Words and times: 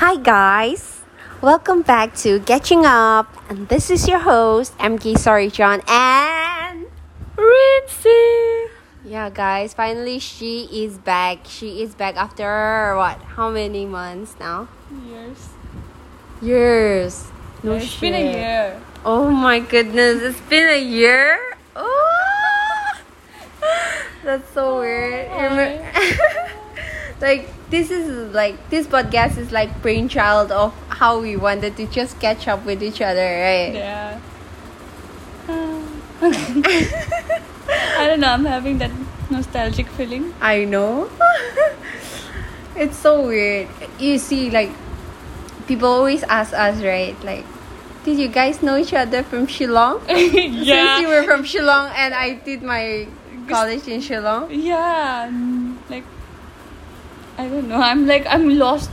Hi, 0.00 0.16
guys. 0.16 1.04
Welcome 1.42 1.82
back 1.82 2.16
to 2.24 2.40
Catching 2.40 2.86
Up. 2.86 3.28
And 3.50 3.68
this 3.68 3.90
is 3.90 4.08
your 4.08 4.20
host, 4.20 4.72
MK 4.78 5.18
Sorry 5.18 5.50
John. 5.50 5.82
And 5.86 6.86
Rincy. 7.36 8.72
yeah, 9.04 9.28
guys, 9.28 9.74
finally 9.74 10.18
she 10.18 10.64
is 10.72 10.96
back. 10.96 11.44
She 11.44 11.82
is 11.82 11.94
back 11.94 12.16
after 12.16 12.96
what? 12.96 13.20
How 13.36 13.50
many 13.50 13.84
months 13.84 14.36
now? 14.40 14.68
Years. 15.04 15.52
Years. 16.40 17.28
No 17.62 17.74
it's 17.74 18.00
been 18.00 18.14
a 18.14 18.24
year. 18.24 18.80
Oh 19.04 19.28
my 19.28 19.60
goodness, 19.60 20.22
it's 20.22 20.40
been 20.48 20.66
a 20.66 20.80
year? 20.80 21.36
Oh, 21.76 23.02
that's 24.24 24.48
so 24.54 24.80
weird. 24.80 25.28
Oh, 25.28 26.56
Like, 27.20 27.48
this 27.70 27.90
is 27.90 28.34
like, 28.34 28.70
this 28.70 28.86
podcast 28.86 29.36
is 29.36 29.52
like 29.52 29.82
brainchild 29.82 30.50
of 30.50 30.74
how 30.88 31.20
we 31.20 31.36
wanted 31.36 31.76
to 31.76 31.86
just 31.86 32.18
catch 32.20 32.48
up 32.48 32.64
with 32.64 32.82
each 32.82 33.00
other, 33.00 33.20
right? 33.20 33.74
Yeah. 33.74 34.20
I 36.22 38.06
don't 38.06 38.20
know. 38.20 38.28
I'm 38.28 38.44
having 38.44 38.78
that 38.78 38.90
nostalgic 39.30 39.86
feeling. 39.88 40.34
I 40.40 40.64
know. 40.64 41.10
it's 42.76 42.96
so 42.96 43.26
weird. 43.26 43.68
You 43.98 44.18
see, 44.18 44.50
like, 44.50 44.70
people 45.66 45.88
always 45.88 46.22
ask 46.24 46.52
us, 46.52 46.82
right? 46.82 47.16
Like, 47.24 47.44
did 48.04 48.18
you 48.18 48.28
guys 48.28 48.62
know 48.62 48.76
each 48.76 48.94
other 48.94 49.22
from 49.22 49.46
Shillong? 49.46 50.02
yeah. 50.08 50.96
Since 50.96 51.02
you 51.02 51.08
were 51.08 51.22
from 51.24 51.44
Shillong 51.44 51.92
and 51.94 52.14
I 52.14 52.34
did 52.34 52.62
my 52.62 53.06
college 53.48 53.86
in 53.88 54.00
Shillong. 54.00 54.48
Yeah. 54.50 55.30
Like, 55.88 56.04
I 57.40 57.48
don't 57.48 57.68
know. 57.68 57.80
I'm 57.80 58.06
like 58.06 58.26
I'm 58.28 58.58
lost 58.58 58.90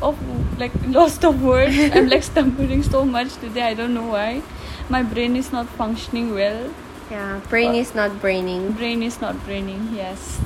of 0.00 0.16
like 0.58 0.72
lost 0.86 1.24
of 1.24 1.42
words. 1.42 1.76
I'm 1.92 2.08
like 2.08 2.22
stumbling 2.32 2.82
so 2.82 3.04
much 3.04 3.36
today. 3.36 3.62
I 3.62 3.74
don't 3.74 3.92
know 3.92 4.06
why. 4.06 4.42
My 4.88 5.02
brain 5.02 5.36
is 5.36 5.52
not 5.52 5.68
functioning 5.68 6.32
well. 6.34 6.72
Yeah, 7.10 7.40
brain 7.50 7.74
is 7.74 7.94
not 7.94 8.18
braining. 8.20 8.72
Brain 8.72 9.02
is 9.02 9.20
not 9.20 9.36
braining. 9.44 9.90
Yes. 9.92 10.40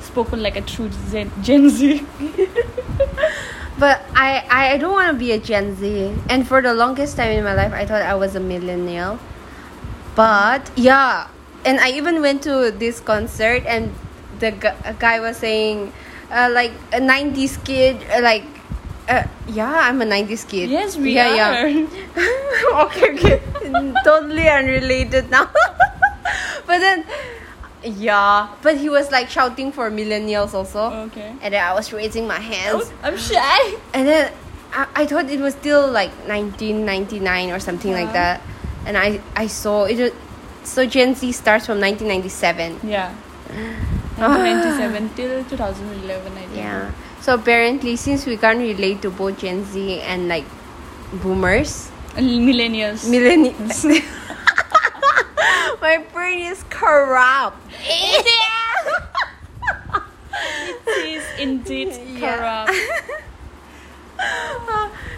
Spoken 0.00 0.42
like 0.42 0.56
a 0.56 0.62
true 0.62 0.90
Gen, 1.12 1.30
Gen 1.42 1.70
Z. 1.70 2.04
But 3.78 4.00
I, 4.14 4.42
I 4.48 4.78
don't 4.78 4.92
want 4.92 5.12
to 5.12 5.18
be 5.18 5.32
a 5.32 5.38
Gen 5.38 5.76
Z. 5.76 6.14
And 6.30 6.48
for 6.48 6.62
the 6.62 6.72
longest 6.72 7.16
time 7.18 7.30
in 7.32 7.44
my 7.44 7.52
life, 7.52 7.74
I 7.74 7.84
thought 7.84 8.00
I 8.00 8.14
was 8.14 8.34
a 8.34 8.40
millennial. 8.40 9.18
But 10.14 10.70
yeah, 10.76 11.28
and 11.62 11.78
I 11.78 11.90
even 11.90 12.22
went 12.22 12.42
to 12.44 12.70
this 12.70 13.00
concert, 13.00 13.66
and 13.66 13.92
the 14.40 14.52
gu- 14.52 14.94
guy 14.98 15.20
was 15.20 15.36
saying, 15.36 15.92
uh, 16.30 16.50
like 16.52 16.72
a 16.92 17.00
'90s 17.00 17.62
kid, 17.64 18.02
uh, 18.10 18.22
like. 18.22 18.44
Uh, 19.08 19.22
yeah, 19.46 19.86
I'm 19.86 20.02
a 20.02 20.04
90s 20.04 20.48
kid. 20.48 20.68
Yes, 20.68 20.96
we 20.96 21.14
yeah, 21.14 21.62
are. 21.62 21.68
Yeah. 21.68 21.86
okay, 22.90 23.14
okay. 23.14 23.40
totally 24.02 24.48
unrelated 24.48 25.30
now. 25.30 25.46
but 26.66 26.78
then, 26.78 27.04
yeah. 27.84 28.48
But 28.62 28.78
he 28.78 28.88
was 28.88 29.10
like 29.10 29.28
shouting 29.28 29.72
for 29.72 29.90
millennials 29.90 30.54
also. 30.54 30.90
Okay. 31.06 31.34
And 31.40 31.54
then 31.54 31.62
I 31.62 31.72
was 31.74 31.92
raising 31.92 32.26
my 32.26 32.40
hands. 32.40 32.92
I'm 33.02 33.16
shy. 33.16 33.78
And 33.94 34.08
then 34.08 34.32
I, 34.72 34.86
I 34.94 35.06
thought 35.06 35.30
it 35.30 35.40
was 35.40 35.54
still 35.54 35.90
like 35.90 36.10
1999 36.26 37.50
or 37.50 37.60
something 37.60 37.92
like 37.92 38.12
that. 38.12 38.40
And 38.86 38.96
I, 38.96 39.20
I 39.34 39.46
saw 39.46 39.84
it. 39.84 40.14
So 40.64 40.84
Gen 40.84 41.14
Z 41.14 41.30
starts 41.32 41.66
from 41.66 41.80
1997. 41.80 42.88
Yeah. 42.88 43.14
1997 44.16 45.10
till 45.14 45.44
2011, 45.44 46.32
I 46.32 46.40
think. 46.40 46.56
Yeah. 46.56 46.90
So 47.20 47.34
apparently, 47.34 47.96
since 47.96 48.24
we 48.26 48.36
can't 48.36 48.58
relate 48.58 49.02
to 49.02 49.10
both 49.10 49.38
Gen 49.38 49.64
Z 49.64 50.00
and 50.00 50.28
like 50.28 50.44
boomers, 51.12 51.90
Millennials. 52.16 53.04
millennials. 53.04 53.84
My 55.82 55.98
brain 56.12 56.46
is 56.48 56.64
corrupt. 56.70 57.58
it 60.86 61.06
is 61.06 61.24
indeed 61.38 61.92
Yeah. 62.16 62.36
corrupt. 62.38 62.72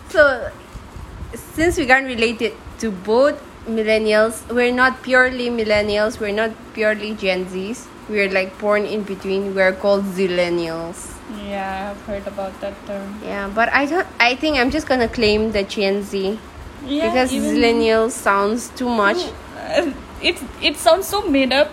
so 0.09 0.51
since 1.35 1.77
we 1.77 1.87
can't 1.87 2.07
relate 2.07 2.41
it 2.43 2.55
to 2.81 2.91
both 2.91 3.39
millennials 3.69 4.41
we're 4.53 4.73
not 4.73 5.03
purely 5.03 5.49
millennials 5.51 6.19
we're 6.19 6.33
not 6.35 6.51
purely 6.75 7.15
gen 7.15 7.47
z's 7.49 7.87
we're 8.09 8.31
like 8.31 8.57
born 8.59 8.85
in 8.85 9.03
between 9.03 9.55
we're 9.55 9.73
called 9.73 10.05
zillennials 10.17 11.15
Yeah, 11.49 11.93
I've 11.93 12.01
heard 12.09 12.27
about 12.27 12.59
that 12.61 12.75
term. 12.87 13.21
yeah 13.25 13.49
but 13.55 13.69
i 13.73 13.85
don't 13.85 14.07
i 14.19 14.35
think 14.35 14.57
i'm 14.57 14.71
just 14.71 14.87
gonna 14.89 15.09
claim 15.09 15.53
the 15.53 15.63
gen 15.63 16.03
z 16.03 16.39
Yeah, 16.87 17.11
because 17.11 17.33
zillennials 17.33 18.13
sounds 18.13 18.71
too 18.81 18.89
much 18.89 19.19
Uh, 19.59 19.93
it 20.25 20.39
it 20.65 20.77
sounds 20.81 21.05
so 21.07 21.21
made 21.29 21.53
up. 21.53 21.69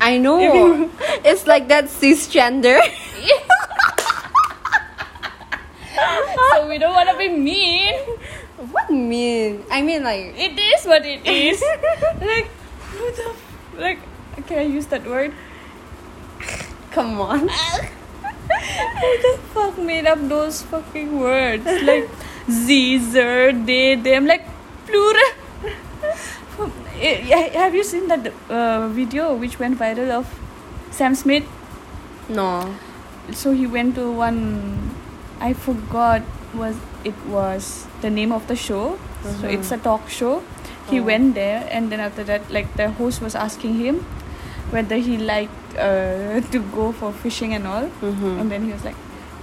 i 0.00 0.18
know 0.18 0.36
it's 1.24 1.46
like 1.46 1.68
that 1.72 1.86
cisgender 1.88 2.76
so 6.52 6.68
we 6.68 6.78
don't 6.78 6.92
want 6.92 7.08
to 7.08 7.16
be 7.16 7.28
mean. 7.28 7.94
what 8.70 8.90
mean 8.90 9.64
i 9.70 9.80
mean 9.82 10.02
like 10.04 10.34
It 10.36 10.58
is 10.58 10.84
what 10.86 11.04
it 11.06 11.24
is. 11.26 11.62
like, 12.20 12.48
who 12.92 13.04
the 13.18 13.26
like? 13.78 13.98
Can 14.46 14.58
I 14.58 14.66
use 14.68 14.86
that 14.92 15.04
word? 15.06 15.32
Come 16.90 17.20
on 17.20 17.48
Who 17.48 19.10
the 19.24 19.38
fuck 19.54 19.78
made 19.78 20.06
up 20.06 20.18
those 20.28 20.62
fucking 20.62 21.18
words? 21.18 21.64
Like 21.82 22.08
Z, 22.50 22.98
zer, 23.12 23.52
they, 23.52 23.94
them, 23.96 24.26
like 24.26 24.44
plural. 24.86 25.32
Eh, 27.00 27.48
Have 27.58 27.74
you 27.74 27.82
seen 27.82 28.08
that 28.08 28.32
uh, 28.50 28.88
video 28.88 29.34
which 29.34 29.58
went 29.58 29.78
viral 29.78 30.10
of 30.10 30.26
Sam 30.90 31.14
Smith? 31.14 31.44
no 32.28 32.74
So 33.32 33.52
he 33.52 33.66
went 33.66 33.94
to 33.96 34.10
one, 34.12 34.90
I 35.40 35.52
forgot 35.54 36.22
was 36.54 36.76
it 37.04 37.14
was 37.26 37.86
the 38.02 38.10
name 38.10 38.30
of 38.32 38.46
the 38.46 38.54
show. 38.56 38.98
So 39.24 39.46
Mhm. 39.48 39.54
it's 39.54 39.72
a 39.72 39.78
talk 39.78 40.08
show. 40.08 40.42
He 40.90 41.00
Oh. 41.00 41.04
went 41.10 41.34
there, 41.34 41.66
and 41.70 41.90
then 41.90 42.00
after 42.00 42.22
that, 42.30 42.50
like 42.50 42.70
the 42.76 42.90
host 43.00 43.22
was 43.22 43.34
asking 43.34 43.74
him 43.80 44.04
whether 44.70 44.96
he 45.08 45.16
liked 45.16 45.61
uh, 45.76 46.40
to 46.50 46.58
go 46.74 46.92
for 46.92 47.12
fishing 47.12 47.54
and 47.54 47.66
all. 47.66 47.84
mm-hmm. 48.00 48.40
And 48.40 48.50
then 48.50 48.64
he 48.64 48.72
was 48.72 48.84
like, 48.84 48.96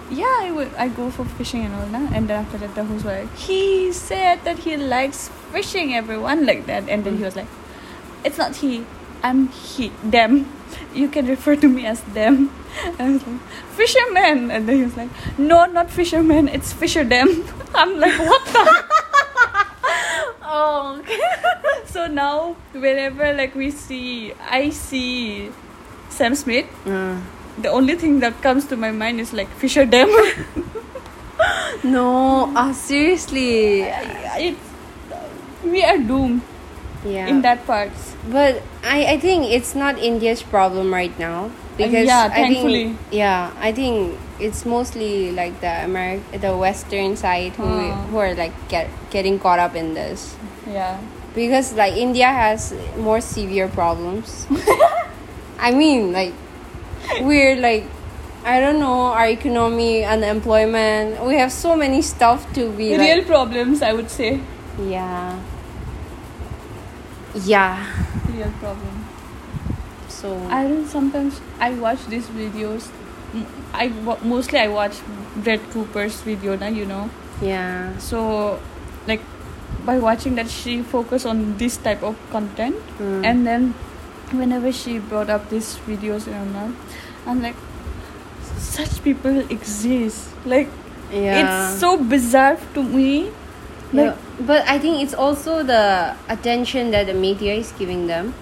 "Yeah, 0.09 0.35
I 0.41 0.51
would. 0.51 0.73
I 0.75 0.87
go 0.89 1.09
for 1.09 1.25
fishing 1.25 1.65
and 1.65 1.73
all 1.75 1.85
that." 1.87 2.13
And 2.13 2.27
then 2.27 2.45
after 2.45 2.57
that, 2.57 2.75
the 2.75 2.83
host 2.83 3.05
was 3.05 3.13
like, 3.13 3.35
"He 3.35 3.91
said 3.91 4.43
that 4.43 4.59
he 4.59 4.77
likes 4.77 5.29
fishing, 5.51 5.93
everyone 5.93 6.45
like 6.45 6.65
that." 6.67 6.89
And 6.89 7.03
then 7.03 7.17
he 7.17 7.23
was 7.23 7.35
like, 7.35 7.47
"It's 8.23 8.37
not 8.37 8.57
he. 8.57 8.85
I'm 9.23 9.47
he. 9.49 9.91
Them. 10.03 10.51
You 10.93 11.09
can 11.09 11.27
refer 11.27 11.55
to 11.55 11.67
me 11.67 11.85
as 11.85 12.01
them." 12.13 12.51
And 12.85 12.99
I 12.99 13.11
was 13.13 13.27
like, 13.27 13.41
"Fisherman." 13.75 14.51
And 14.51 14.67
then 14.67 14.75
he 14.77 14.83
was 14.83 14.97
like, 14.97 15.09
"No, 15.37 15.65
not 15.65 15.89
fisherman. 15.89 16.47
It's 16.47 16.73
fisher 16.73 17.03
them." 17.03 17.45
I'm 17.75 17.99
like, 17.99 18.17
"What 18.19 18.45
the?" 18.45 18.65
oh 20.43 20.97
okay. 20.99 21.19
so 21.85 22.07
now, 22.07 22.55
whenever 22.73 23.33
like 23.33 23.55
we 23.55 23.71
see, 23.71 24.33
I 24.49 24.69
see 24.69 25.51
Sam 26.09 26.35
Smith. 26.35 26.65
Mm. 26.85 27.21
The 27.61 27.69
only 27.69 27.95
thing 27.95 28.19
that 28.21 28.41
comes 28.41 28.65
to 28.67 28.75
my 28.77 28.91
mind 28.91 29.19
is 29.19 29.33
like 29.33 29.49
fisher 29.55 29.85
Dam. 29.85 30.09
No, 31.83 32.51
ah, 32.55 32.71
seriously. 32.73 33.81
it's 33.83 34.59
we 35.63 35.83
are 35.83 35.97
doomed 35.97 36.41
Yeah. 37.05 37.27
in 37.31 37.41
that 37.47 37.63
part. 37.65 37.91
But 38.27 38.59
I, 38.83 39.15
I 39.15 39.17
think 39.19 39.47
it's 39.47 39.75
not 39.75 39.95
India's 39.97 40.43
problem 40.43 40.91
right 40.93 41.15
now 41.17 41.51
because 41.77 42.05
yeah, 42.07 42.27
I 42.27 42.43
thankfully. 42.51 42.83
think 42.91 42.99
yeah, 43.11 43.51
I 43.59 43.71
think 43.71 44.19
it's 44.39 44.65
mostly 44.65 45.31
like 45.31 45.61
the 45.61 45.71
Ameri- 45.87 46.19
the 46.35 46.51
western 46.57 47.15
side 47.15 47.55
who 47.55 47.63
Oh. 47.63 47.91
who 48.11 48.17
are 48.19 48.35
like 48.35 48.51
get 48.67 48.91
getting 49.09 49.39
caught 49.39 49.59
up 49.59 49.75
in 49.75 49.93
this. 49.95 50.35
Yeah. 50.67 50.99
Because 51.33 51.71
like 51.79 51.95
India 51.95 52.27
has 52.27 52.75
more 52.99 53.21
severe 53.23 53.69
problems. 53.71 54.43
I 55.59 55.71
mean 55.71 56.11
like 56.13 56.33
we're 57.21 57.55
like 57.55 57.85
I 58.45 58.59
don't 58.61 58.79
know, 58.79 59.11
our 59.11 59.27
economy, 59.27 60.05
unemployment, 60.05 61.21
we 61.25 61.35
have 61.35 61.51
so 61.51 61.75
many 61.75 62.01
stuff 62.01 62.47
to 62.53 62.71
be 62.71 62.95
Real 62.97 63.17
like 63.17 63.27
problems, 63.27 63.81
I 63.81 63.91
would 63.93 64.09
say. 64.09 64.39
Yeah. 64.79 65.37
Yeah. 67.45 67.85
Real 68.33 68.51
problem. 68.59 69.05
So 70.07 70.35
I 70.49 70.63
don't 70.63 70.87
sometimes 70.87 71.39
I 71.59 71.71
watch 71.75 72.05
these 72.07 72.27
videos. 72.27 72.89
I 73.73 73.89
mostly 74.23 74.57
I 74.59 74.67
watch 74.67 74.97
Brett 75.37 75.61
Cooper's 75.71 76.21
video 76.21 76.55
now, 76.57 76.67
you 76.67 76.85
know. 76.85 77.09
yeah. 77.41 77.95
So, 77.99 78.59
like, 79.07 79.21
by 79.85 79.99
watching 79.99 80.35
that, 80.35 80.49
she 80.49 80.81
focus 80.81 81.25
on 81.25 81.57
this 81.57 81.77
type 81.77 82.01
of 82.03 82.17
content, 82.31 82.75
Mm. 82.99 83.23
and 83.25 83.45
then 83.47 83.73
whenever 84.31 84.71
she 84.71 84.99
brought 84.99 85.29
up 85.29 85.49
these 85.49 85.75
videos 85.87 86.27
and 86.27 86.35
all 86.55 86.67
that, 86.67 86.75
I'm 87.25 87.41
like, 87.41 87.55
such 88.57 89.03
people 89.03 89.39
exist. 89.49 90.29
Like, 90.45 90.69
Yeah. 91.11 91.41
It's 91.41 91.79
so 91.81 91.97
bizarre 91.97 92.57
to 92.75 92.83
me. 92.83 93.31
Yeah, 93.91 94.13
but 94.45 94.61
I 94.69 94.77
think 94.77 95.01
it's 95.01 95.15
also 95.15 95.63
the 95.63 96.13
attention 96.29 96.91
that 96.91 97.07
the 97.07 97.15
media 97.15 97.55
is 97.55 97.71
giving 97.79 98.05
them. 98.05 98.35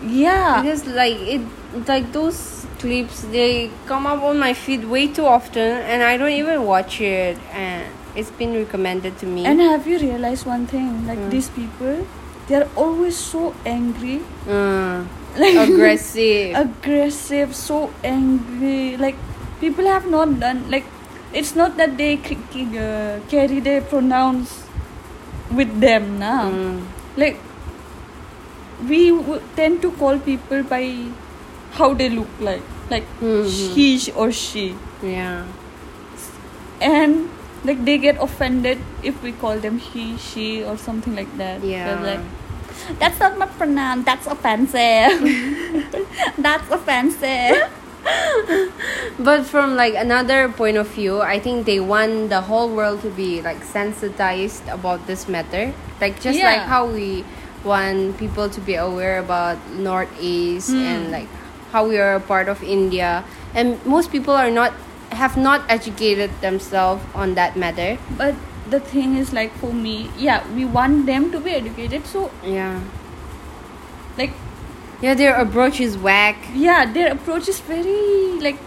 Yeah. 0.00 0.62
Because 0.62 0.86
like 0.86 1.16
it, 1.18 1.42
like 1.88 2.12
those 2.12 2.64
clips, 2.78 3.22
they 3.34 3.70
come 3.86 4.06
up 4.06 4.22
on 4.22 4.38
my 4.38 4.54
feed 4.54 4.84
way 4.84 5.08
too 5.08 5.26
often, 5.26 5.82
and 5.90 6.04
I 6.04 6.16
don't 6.16 6.30
even 6.30 6.62
watch 6.62 7.00
it. 7.00 7.36
And 7.50 7.90
it's 8.14 8.30
been 8.30 8.54
recommended 8.54 9.18
to 9.18 9.26
me. 9.26 9.44
And 9.44 9.58
have 9.60 9.88
you 9.88 9.98
realized 9.98 10.46
one 10.46 10.66
thing? 10.70 11.06
Like 11.10 11.18
Mm. 11.18 11.30
these 11.34 11.50
people, 11.50 12.06
they 12.48 12.56
are 12.56 12.68
always 12.76 13.16
so 13.16 13.54
angry, 13.64 14.20
Mm, 14.46 15.06
like 15.38 15.56
aggressive. 15.68 16.56
aggressive, 16.64 17.54
so 17.54 17.90
angry. 18.04 18.96
Like 18.96 19.16
people 19.60 19.86
have 19.86 20.06
not 20.10 20.38
done 20.40 20.64
like 20.70 20.84
it's 21.32 21.54
not 21.54 21.76
that 21.78 21.96
they 21.96 22.14
uh, 22.16 23.20
carry 23.28 23.60
their 23.60 23.80
pronouns 23.80 24.64
with 25.50 25.80
them 25.80 26.18
now. 26.18 26.50
Mm, 26.50 26.82
Like 27.16 27.38
we 28.88 29.10
w- 29.10 29.40
tend 29.56 29.80
to 29.82 29.90
call 29.92 30.18
people 30.18 30.62
by 30.64 30.84
how 31.72 31.94
they 31.94 32.08
look 32.10 32.28
like, 32.40 32.62
like 32.90 33.06
Mhm. 33.20 33.74
he 33.74 34.12
or 34.12 34.30
she, 34.32 34.74
yeah. 35.02 35.44
and 36.80 37.28
like 37.64 37.84
they 37.84 37.98
get 37.98 38.16
offended 38.20 38.78
if 39.02 39.22
we 39.22 39.32
call 39.32 39.58
them 39.58 39.78
he, 39.78 40.16
she, 40.18 40.62
or 40.64 40.76
something 40.76 41.14
like 41.14 41.30
that. 41.38 41.62
Yeah. 41.62 41.94
They're 41.94 42.16
like. 42.16 42.24
That's 42.98 43.20
not 43.20 43.38
my 43.38 43.46
pronoun. 43.46 44.02
That's 44.02 44.26
offensive. 44.26 45.22
That's 46.38 46.68
offensive. 46.70 47.70
But 49.18 49.46
from 49.46 49.76
like 49.76 49.94
another 49.94 50.48
point 50.48 50.76
of 50.76 50.88
view, 50.88 51.20
I 51.20 51.38
think 51.38 51.66
they 51.66 51.78
want 51.78 52.30
the 52.30 52.40
whole 52.40 52.68
world 52.74 53.02
to 53.02 53.10
be 53.10 53.42
like 53.42 53.62
sensitized 53.62 54.66
about 54.68 55.06
this 55.06 55.28
matter. 55.28 55.72
Like 56.00 56.20
just 56.20 56.38
Yeah. 56.38 56.50
like 56.50 56.62
how 56.66 56.86
we 56.86 57.24
want 57.62 58.18
people 58.18 58.48
to 58.50 58.60
be 58.60 58.74
aware 58.74 59.18
about 59.22 59.58
Northeast 59.78 60.70
Mm. 60.74 60.82
and 60.82 61.02
like 61.12 61.28
how 61.70 61.86
we 61.86 61.98
are 61.98 62.16
a 62.16 62.20
part 62.20 62.48
of 62.48 62.62
India. 62.64 63.22
And 63.54 63.78
most 63.86 64.10
people 64.10 64.34
are 64.34 64.50
not 64.50 64.72
have 65.14 65.36
not 65.36 65.64
educated 65.68 66.30
themselves 66.40 67.02
on 67.14 67.34
that 67.34 67.56
matter. 67.56 67.98
But 68.16 68.34
the 68.70 68.80
thing 68.80 69.16
is, 69.16 69.32
like 69.32 69.52
for 69.62 69.72
me, 69.72 70.10
yeah, 70.18 70.42
we 70.54 70.64
want 70.64 71.06
them 71.06 71.30
to 71.32 71.40
be 71.40 71.50
educated. 71.50 72.06
So, 72.06 72.30
Yeah. 72.44 72.80
like, 74.18 74.32
Yeah, 75.02 75.14
their 75.14 75.34
approach 75.34 75.80
is 75.80 75.96
whack. 75.98 76.36
yeah, 76.54 76.84
their 76.92 77.12
approach 77.12 77.48
is 77.48 77.60
very 77.60 78.38
like 78.40 78.58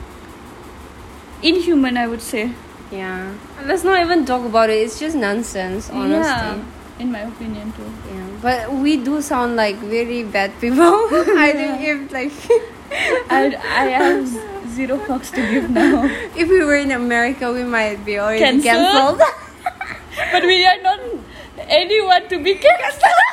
inhuman. 1.42 1.98
I 1.98 2.08
would 2.08 2.22
say. 2.22 2.52
Yeah. 2.92 3.34
Let's 3.66 3.84
not 3.84 4.00
even 4.02 4.26
talk 4.26 4.46
about 4.46 4.70
it. 4.70 4.78
It's 4.88 5.00
just 5.00 5.16
nonsense, 5.16 5.90
honestly. 5.90 6.20
Yeah, 6.20 6.60
in 7.00 7.12
my 7.12 7.22
opinion 7.22 7.72
too. 7.74 7.88
Yeah, 8.14 8.28
but 8.42 8.74
we 8.74 8.98
do 8.98 9.22
sound 9.22 9.56
like 9.56 9.78
very 9.78 10.24
bad 10.24 10.52
people. 10.62 10.84
I 11.48 11.52
think 11.54 11.82
if 11.82 12.12
like 12.12 12.32
I 13.30 13.56
I 13.56 13.86
have 14.00 14.28
zero 14.76 14.98
fucks 15.08 15.32
to 15.32 15.42
give 15.42 15.70
now. 15.72 16.04
if 16.36 16.50
we 16.50 16.60
were 16.64 16.76
in 16.76 16.92
America, 16.92 17.52
we 17.52 17.64
might 17.64 18.04
be 18.06 18.20
already 18.20 18.62
Cancelled? 18.62 19.20
but 20.32 20.44
we 20.44 20.66
are 20.68 20.82
not 20.84 21.00
anyone 21.68 22.28
to 22.28 22.44
be 22.44 22.56
cancelled. 22.56 23.24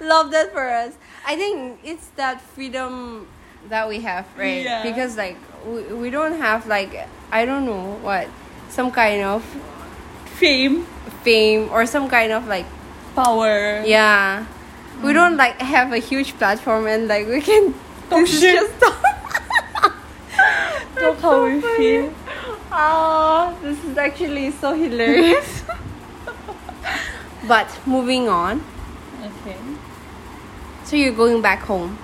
Love 0.00 0.30
that 0.30 0.52
for 0.52 0.66
us. 0.68 0.94
I 1.26 1.36
think 1.36 1.80
it's 1.84 2.08
that 2.16 2.40
freedom 2.40 3.26
that 3.68 3.88
we 3.88 4.00
have, 4.00 4.26
right? 4.38 4.64
Yeah. 4.64 4.82
Because 4.82 5.16
like 5.16 5.36
we, 5.66 5.82
we 5.92 6.08
don't 6.10 6.38
have 6.40 6.66
like 6.66 7.06
I 7.30 7.44
don't 7.44 7.66
know 7.66 7.98
what 8.00 8.28
some 8.70 8.90
kind 8.90 9.22
of 9.22 9.44
Fame, 10.38 10.86
fame 11.26 11.68
or 11.72 11.84
some 11.84 12.08
kind 12.08 12.30
of 12.32 12.46
like 12.46 12.64
power. 13.14 13.82
yeah. 13.84 14.46
We 15.02 15.12
don't 15.12 15.36
like 15.36 15.60
have 15.60 15.92
a 15.92 15.98
huge 15.98 16.34
platform 16.38 16.86
and 16.86 17.08
like 17.08 17.26
we 17.26 17.40
can 17.40 17.74
this 18.10 18.34
is 18.34 18.40
just. 18.40 18.80
Talk 20.94 21.18
how 21.20 21.44
we 21.44 21.60
feel. 21.60 22.14
Oh, 22.72 23.58
this 23.62 23.82
is 23.84 23.96
actually 23.96 24.50
so 24.50 24.74
hilarious. 24.74 25.62
but 27.48 27.68
moving 27.86 28.28
on. 28.28 28.64
Okay. 29.22 29.56
So 30.84 30.96
you're 30.96 31.12
going 31.12 31.40
back 31.42 31.60
home. 31.60 31.98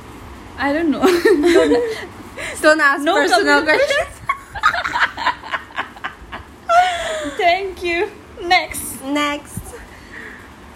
I 0.57 0.73
don't 0.73 0.91
know. 0.91 1.03
Don't 2.63 2.81
ask 2.81 3.03
No 3.03 3.15
personal 3.15 3.63
questions. 3.63 4.21
Thank 7.37 7.83
you. 7.83 8.11
Next. 8.43 9.03
Next. 9.05 9.75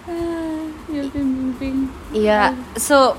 Uh, 0.09 0.69
you'll 0.91 1.11
be 1.11 1.21
moving. 1.21 1.93
Yeah. 2.13 2.57
So, 2.77 3.17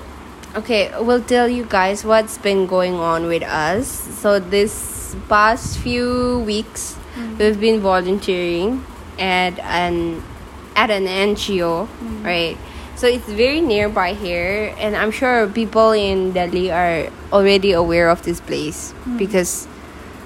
okay, 0.55 0.91
we'll 0.99 1.23
tell 1.23 1.47
you 1.47 1.65
guys 1.65 2.03
what's 2.03 2.37
been 2.37 2.65
going 2.65 2.95
on 2.95 3.25
with 3.27 3.43
us. 3.43 3.87
So 3.87 4.39
this 4.39 5.15
past 5.27 5.77
few 5.79 6.39
weeks, 6.45 6.97
mm. 7.15 7.37
we've 7.37 7.59
been 7.59 7.79
volunteering 7.79 8.83
at 9.17 9.57
an 9.59 10.23
at 10.75 10.89
an 10.89 11.05
NGO, 11.05 11.87
mm. 11.87 12.25
right? 12.25 12.57
So 12.95 13.07
it's 13.07 13.27
very 13.27 13.61
nearby 13.61 14.13
here, 14.13 14.75
and 14.77 14.95
I'm 14.95 15.11
sure 15.11 15.47
people 15.47 15.91
in 15.91 16.33
Delhi 16.33 16.71
are 16.71 17.07
already 17.31 17.71
aware 17.71 18.09
of 18.09 18.23
this 18.23 18.41
place 18.41 18.93
mm. 19.05 19.17
because, 19.17 19.67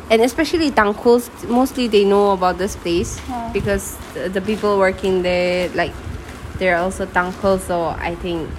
and 0.09 0.21
especially 0.21 0.71
Tangkuls, 0.71 1.29
mostly 1.47 1.87
they 1.87 2.03
know 2.03 2.31
about 2.31 2.57
this 2.57 2.75
place 2.75 3.19
Huh. 3.29 3.51
because 3.53 3.95
the, 4.15 4.29
the 4.29 4.41
people 4.41 4.79
working 4.79 5.21
there, 5.21 5.69
like, 5.77 5.93
they're 6.57 6.77
also 6.77 7.05
Tangkul, 7.05 7.59
so 7.59 7.93
I 7.93 8.15
think 8.15 8.49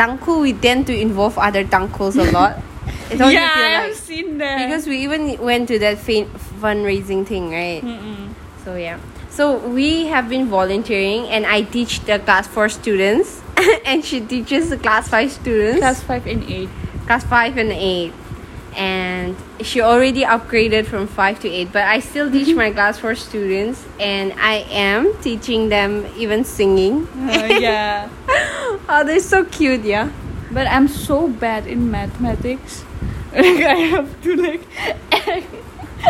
Tangkul 0.00 0.40
we 0.40 0.52
tend 0.56 0.86
to 0.88 0.96
involve 0.96 1.36
other 1.36 1.62
Tangkuls 1.62 2.16
a 2.16 2.30
lot. 2.32 2.56
Yeah, 3.10 3.26
feel 3.26 3.90
I've 3.90 3.96
seen 3.96 4.38
that. 4.38 4.64
because 4.64 4.86
we 4.86 5.02
even 5.02 5.36
went 5.42 5.66
to 5.68 5.78
that 5.80 5.98
fundraising 5.98 7.26
thing, 7.26 7.50
right? 7.50 7.82
Mm-mm. 7.82 8.32
So 8.64 8.76
yeah. 8.76 8.98
So 9.30 9.58
we 9.58 10.06
have 10.06 10.28
been 10.28 10.46
volunteering, 10.46 11.26
and 11.26 11.44
I 11.46 11.62
teach 11.62 12.00
the 12.06 12.18
class 12.18 12.46
four 12.46 12.68
students, 12.68 13.42
and 13.84 14.04
she 14.04 14.20
teaches 14.20 14.70
the 14.70 14.78
class 14.78 15.08
five 15.08 15.30
students, 15.32 15.80
class 15.80 16.02
five 16.02 16.26
and 16.26 16.42
eight. 16.46 16.68
class 17.06 17.24
five 17.24 17.58
and 17.58 17.72
eight, 17.72 18.12
and 18.76 19.36
she 19.62 19.80
already 19.80 20.22
upgraded 20.22 20.86
from 20.86 21.06
five 21.06 21.40
to 21.40 21.48
eight. 21.48 21.72
But 21.72 21.84
I 21.84 22.00
still 22.00 22.30
teach 22.30 22.54
my 22.54 22.70
class 22.70 22.98
four 22.98 23.14
students, 23.14 23.84
and 23.98 24.32
I 24.34 24.66
am 24.70 25.14
teaching 25.22 25.68
them 25.68 26.06
even 26.16 26.44
singing. 26.44 27.06
Uh, 27.16 27.58
yeah, 27.60 28.08
oh, 28.88 29.02
they're 29.04 29.20
so 29.20 29.44
cute, 29.44 29.84
yeah. 29.84 30.10
but 30.50 30.66
I'm 30.66 30.88
so 30.88 31.28
bad 31.28 31.66
in 31.66 31.90
mathematics. 31.90 32.84
Like 33.30 33.62
I 33.62 33.78
have 33.94 34.10
to 34.22 34.34
like. 34.34 34.66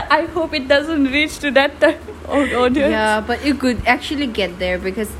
I 0.08 0.24
hope 0.32 0.54
it 0.54 0.68
doesn't 0.68 1.04
reach 1.04 1.38
to 1.40 1.50
that 1.50 1.76
audience. 2.26 2.78
Yeah, 2.78 3.20
but 3.20 3.44
you 3.44 3.54
could 3.54 3.84
actually 3.86 4.26
get 4.26 4.58
there 4.58 4.78
because 4.78 5.12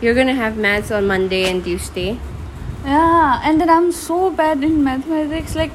you're 0.00 0.14
gonna 0.14 0.34
have 0.34 0.56
maths 0.56 0.90
on 0.90 1.06
Monday 1.06 1.44
and 1.50 1.62
Tuesday. 1.62 2.18
Yeah, 2.84 3.40
and 3.44 3.60
then 3.60 3.68
I'm 3.68 3.92
so 3.92 4.30
bad 4.30 4.64
in 4.64 4.82
mathematics. 4.82 5.54
Like 5.54 5.72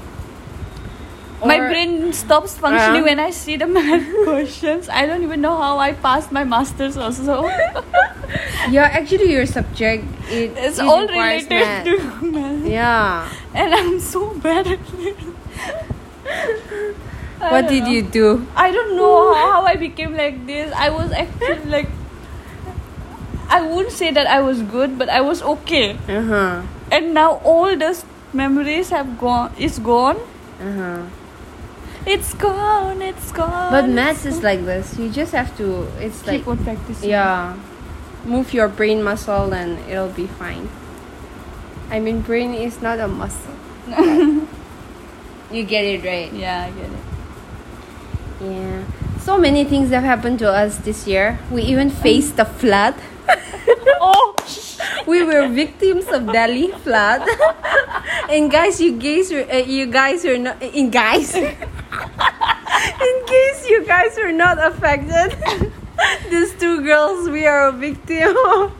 my 1.45 1.57
brain 1.59 2.11
stops 2.13 2.57
functioning 2.57 3.01
Uh. 3.01 3.05
when 3.05 3.19
I 3.19 3.29
see 3.31 3.55
the 3.57 3.67
math 3.77 4.05
questions. 4.23 4.89
I 4.89 5.05
don't 5.05 5.23
even 5.23 5.41
know 5.41 5.55
how 5.57 5.77
I 5.79 5.93
passed 5.93 6.31
my 6.31 6.43
masters 6.43 6.97
also. 6.97 7.49
Yeah, 8.69 8.85
actually, 8.85 9.31
your 9.31 9.47
subject 9.47 10.05
it, 10.29 10.53
it's 10.55 10.77
it 10.77 10.85
all 10.85 11.07
related 11.07 11.49
math. 11.49 11.85
to 11.85 11.97
math. 12.21 12.61
Yeah. 12.65 13.25
And 13.55 13.73
I'm 13.73 13.99
so 13.99 14.35
bad 14.37 14.67
at 14.67 14.77
it. 14.99 15.17
What 17.39 17.67
did 17.67 17.83
know. 17.83 17.89
you 17.89 18.01
do? 18.03 18.45
I 18.55 18.69
don't 18.69 18.95
know 18.95 19.33
how 19.33 19.63
I 19.65 19.75
became 19.75 20.13
like 20.15 20.45
this. 20.45 20.71
I 20.75 20.89
was 20.91 21.11
actually 21.11 21.65
like 21.71 21.89
I 23.49 23.61
wouldn't 23.65 23.95
say 23.95 24.11
that 24.11 24.27
I 24.27 24.41
was 24.41 24.61
good, 24.61 24.99
but 24.99 25.09
I 25.09 25.21
was 25.21 25.41
okay. 25.41 25.97
Uh 26.07 26.21
huh. 26.21 26.61
And 26.91 27.13
now 27.15 27.41
all 27.41 27.73
those 27.75 28.05
memories 28.33 28.89
have 28.91 29.17
gone. 29.17 29.53
It's 29.57 29.79
gone. 29.79 30.17
Uh 30.61 30.73
huh. 30.77 31.01
It's 32.09 32.33
gone. 32.33 33.03
It's 33.03 33.31
gone. 33.31 33.69
But 33.69 33.87
maths 33.87 34.25
is 34.25 34.41
like 34.41 34.65
this. 34.65 34.97
You 34.97 35.11
just 35.11 35.31
have 35.31 35.55
to. 35.57 35.85
It's 36.01 36.25
like 36.25 36.39
keep 36.39 36.47
on 36.47 36.57
practicing. 36.63 37.07
yeah, 37.07 37.55
move 38.25 38.51
your 38.51 38.67
brain 38.67 39.03
muscle 39.03 39.53
and 39.53 39.77
it'll 39.87 40.09
be 40.09 40.25
fine. 40.25 40.69
I 41.91 41.99
mean, 41.99 42.21
brain 42.21 42.55
is 42.55 42.81
not 42.81 42.99
a 42.99 43.07
muscle. 43.07 43.53
you 45.51 45.63
get 45.63 45.85
it 45.85 46.03
right. 46.03 46.33
Yeah, 46.33 46.65
I 46.65 46.71
get 46.71 46.89
it. 46.89 47.05
Yeah. 48.41 48.83
So 49.19 49.37
many 49.37 49.63
things 49.63 49.91
have 49.91 50.03
happened 50.03 50.39
to 50.39 50.49
us 50.49 50.77
this 50.77 51.05
year. 51.05 51.37
We 51.51 51.61
even 51.61 51.91
faced 51.91 52.37
the 52.37 52.45
flood. 52.45 52.95
oh, 54.01 54.33
we 55.07 55.23
were 55.23 55.47
victims 55.47 56.07
of 56.07 56.31
Delhi 56.31 56.71
flood. 56.83 57.27
and 58.29 58.51
guys, 58.51 58.79
you 58.79 58.97
guys 58.97 59.31
were 59.31 59.45
uh, 59.51 59.57
you 59.57 59.85
guys 59.87 60.23
were 60.23 60.37
not 60.37 60.61
in 60.61 60.89
guys. 60.89 61.35
in 61.35 63.15
case 63.25 63.67
you 63.67 63.85
guys 63.85 64.17
were 64.17 64.31
not 64.31 64.57
affected. 64.59 65.35
These 66.29 66.55
two 66.55 66.81
girls, 66.81 67.27
we 67.29 67.45
are 67.45 67.67
a 67.67 67.71
victim 67.73 68.35
of 68.55 68.71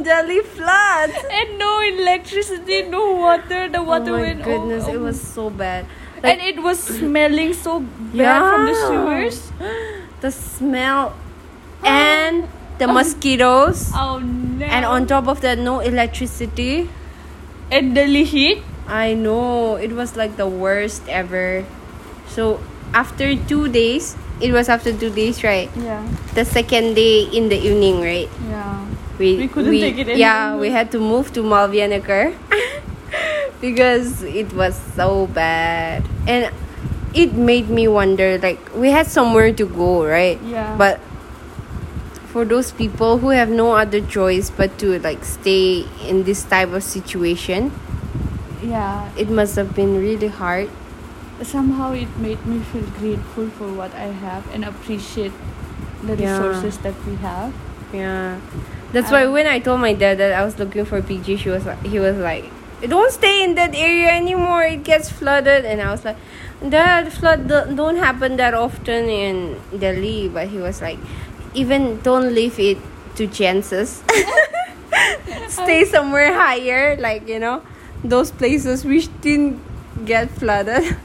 Delhi 0.00 0.40
flood. 0.40 1.10
And 1.10 1.58
no 1.58 1.80
electricity, 1.80 2.82
no 2.82 3.16
water. 3.16 3.68
The 3.68 3.82
water 3.82 4.12
went 4.12 4.14
oh 4.14 4.14
my 4.14 4.22
went. 4.22 4.44
goodness, 4.44 4.84
oh, 4.86 4.92
it 4.92 4.96
oh. 4.96 5.02
was 5.10 5.20
so 5.20 5.50
bad. 5.50 5.86
and 6.22 6.40
it 6.40 6.62
was 6.62 6.78
smelling 6.82 7.52
so 7.54 7.80
bad 7.80 8.40
from 8.50 8.66
the 8.66 8.74
sewers. 8.74 9.52
The 10.20 10.32
smell 10.32 11.14
and 11.84 12.48
the 12.78 12.86
mosquitoes. 12.88 13.90
Oh 13.94 14.18
no! 14.18 14.64
And 14.66 14.84
on 14.84 15.06
top 15.06 15.26
of 15.28 15.40
that, 15.42 15.58
no 15.58 15.80
electricity. 15.80 16.88
and 17.70 17.94
Delhi 17.94 18.24
heat. 18.24 18.62
I 18.88 19.12
know 19.12 19.76
it 19.76 19.92
was 19.92 20.16
like 20.16 20.36
the 20.40 20.48
worst 20.48 21.04
ever. 21.08 21.60
So 22.32 22.56
after 22.96 23.36
two 23.36 23.68
days, 23.68 24.16
it 24.40 24.52
was 24.56 24.68
after 24.72 24.92
two 24.96 25.10
days, 25.12 25.44
right? 25.44 25.68
Yeah, 25.76 26.00
The 26.32 26.44
second 26.48 26.94
day 26.96 27.28
in 27.28 27.52
the 27.52 27.60
evening, 27.60 28.00
right? 28.00 28.30
yeah. 28.48 28.80
We 29.20 29.36
We 29.44 29.48
couldn't 29.52 29.76
take 29.76 29.98
it 29.98 30.08
any 30.08 30.20
Yeah, 30.22 30.56
we 30.56 30.70
had 30.72 30.88
to 30.96 31.00
move 31.02 31.34
to 31.36 31.42
Malviya 31.44 31.90
Nagar 31.92 32.32
because 33.60 34.22
it 34.22 34.52
was 34.54 34.78
so 34.96 35.26
bad, 35.34 36.04
and 36.26 36.48
it 37.14 37.34
made 37.34 37.68
me 37.68 37.88
wonder. 37.88 38.38
Like 38.38 38.60
we 38.74 38.90
had 38.90 39.06
somewhere 39.06 39.52
to 39.52 39.66
go, 39.66 40.06
right? 40.06 40.38
Yeah. 40.46 40.72
But 40.78 41.00
for 42.38 42.44
those 42.44 42.70
people 42.70 43.18
who 43.18 43.30
have 43.30 43.50
no 43.50 43.74
other 43.74 44.00
choice 44.00 44.48
but 44.48 44.70
to 44.78 44.96
like 45.00 45.24
stay 45.24 45.82
in 46.06 46.22
this 46.22 46.44
type 46.44 46.70
of 46.70 46.84
situation, 46.86 47.72
Yeah, 48.62 49.10
it 49.18 49.26
must 49.28 49.56
have 49.56 49.74
been 49.74 49.98
really 49.98 50.30
hard. 50.30 50.70
somehow 51.42 51.90
it 51.94 52.06
made 52.18 52.38
me 52.46 52.58
feel 52.70 52.86
grateful 52.98 53.50
for 53.58 53.66
what 53.74 53.90
I 53.94 54.10
have 54.22 54.46
and 54.54 54.62
appreciate 54.62 55.34
the 56.06 56.14
Yeah. 56.14 56.38
resources 56.38 56.78
that 56.86 56.94
we 57.06 57.14
have. 57.26 57.50
Yeah. 57.94 58.38
That's 58.94 59.10
why 59.10 59.26
when 59.26 59.46
I 59.50 59.58
told 59.58 59.82
my 59.82 59.94
dad 59.94 60.18
that 60.22 60.30
I 60.30 60.42
was 60.46 60.58
looking 60.62 60.86
for 60.86 61.02
PG, 61.02 61.38
she 61.42 61.50
was 61.50 61.66
like, 61.66 61.82
he 61.86 61.98
was 61.98 62.18
like, 62.22 62.46
"Don't 62.86 63.10
stay 63.10 63.42
in 63.46 63.54
that 63.58 63.74
area 63.74 64.10
anymore. 64.14 64.62
It 64.62 64.82
gets 64.86 65.10
flooded." 65.10 65.66
And 65.66 65.82
I 65.82 65.90
was 65.90 66.02
like, 66.06 66.18
"Dad, 66.62 67.10
flood 67.14 67.46
don't 67.50 67.98
happen 67.98 68.38
that 68.42 68.54
often 68.54 69.06
in 69.10 69.58
Delhi." 69.74 70.26
But 70.30 70.50
he 70.54 70.58
was 70.58 70.82
like, 70.82 70.98
"Even 71.54 72.00
don't 72.02 72.34
leave 72.34 72.58
it 72.58 72.78
to 73.16 73.26
chances. 73.26 74.02
stay 75.48 75.84
somewhere 75.84 76.32
higher, 76.34 76.96
like 76.98 77.28
you 77.28 77.38
know, 77.38 77.62
those 78.04 78.30
places 78.30 78.84
which 78.84 79.08
didn't 79.20 79.60
get 80.04 80.30
flooded." 80.30 80.96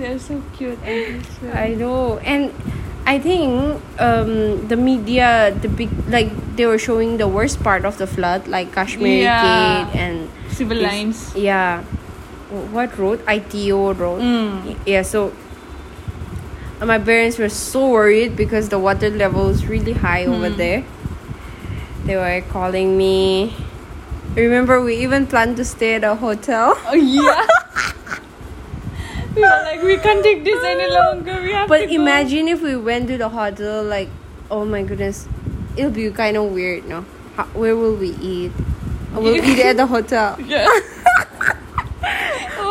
They're 0.00 0.18
so 0.18 0.40
cute. 0.56 0.80
So 1.40 1.52
I 1.52 1.74
know, 1.76 2.16
and 2.24 2.48
I 3.04 3.18
think 3.18 3.80
um, 4.00 4.66
the 4.68 4.76
media, 4.76 5.52
the 5.60 5.68
big 5.68 5.90
like 6.08 6.32
they 6.56 6.64
were 6.64 6.78
showing 6.78 7.18
the 7.18 7.28
worst 7.28 7.62
part 7.62 7.84
of 7.84 7.98
the 7.98 8.06
flood, 8.06 8.48
like 8.48 8.72
Kashmir 8.72 9.28
Yeah. 9.28 9.44
Gate 9.44 10.00
and 10.00 10.16
civil 10.48 10.78
lines. 10.80 11.36
Yeah, 11.36 11.82
what 12.72 12.96
road? 12.96 13.20
ITO 13.28 13.92
road. 13.92 14.22
Mm. 14.24 14.76
Yeah, 14.86 15.02
so 15.02 15.32
uh, 16.80 16.86
my 16.86 16.98
parents 16.98 17.38
were 17.38 17.48
so 17.48 17.88
worried 17.90 18.36
because 18.36 18.68
the 18.68 18.78
water 18.78 19.10
level 19.10 19.48
is 19.48 19.66
really 19.66 19.92
high 19.92 20.24
over 20.26 20.48
Hmm. 20.50 20.56
there. 20.56 20.84
They 22.04 22.16
were 22.16 22.40
calling 22.48 22.96
me. 22.96 23.54
Remember, 24.34 24.80
we 24.80 24.96
even 24.96 25.26
planned 25.26 25.56
to 25.58 25.64
stay 25.64 25.94
at 25.94 26.04
a 26.04 26.14
hotel. 26.14 26.78
Oh 26.88 26.94
yeah. 26.94 27.46
we 29.34 29.42
were 29.42 29.62
like, 29.64 29.82
we 29.82 29.96
can't 29.98 30.22
take 30.22 30.44
this 30.44 30.62
any 30.64 30.88
longer. 30.98 31.40
We 31.42 31.52
have 31.52 31.66
to 31.66 31.68
But 31.68 31.86
go." 31.88 31.94
imagine 31.94 32.48
if 32.48 32.62
we 32.62 32.76
went 32.76 33.08
to 33.08 33.18
the 33.18 33.28
hotel, 33.28 33.82
like, 33.84 34.08
oh 34.50 34.64
my 34.64 34.82
goodness, 34.82 35.28
it'll 35.76 35.90
be 35.90 36.10
kind 36.10 36.36
of 36.36 36.50
weird, 36.50 36.86
no? 36.88 37.04
How, 37.36 37.44
where 37.54 37.76
will 37.76 37.94
we 37.96 38.10
eat? 38.20 38.52
We'll 39.10 39.42
eat 39.42 39.58
at 39.58 39.76
the 39.76 39.86
hotel. 39.86 40.38
Yeah. 40.46 40.70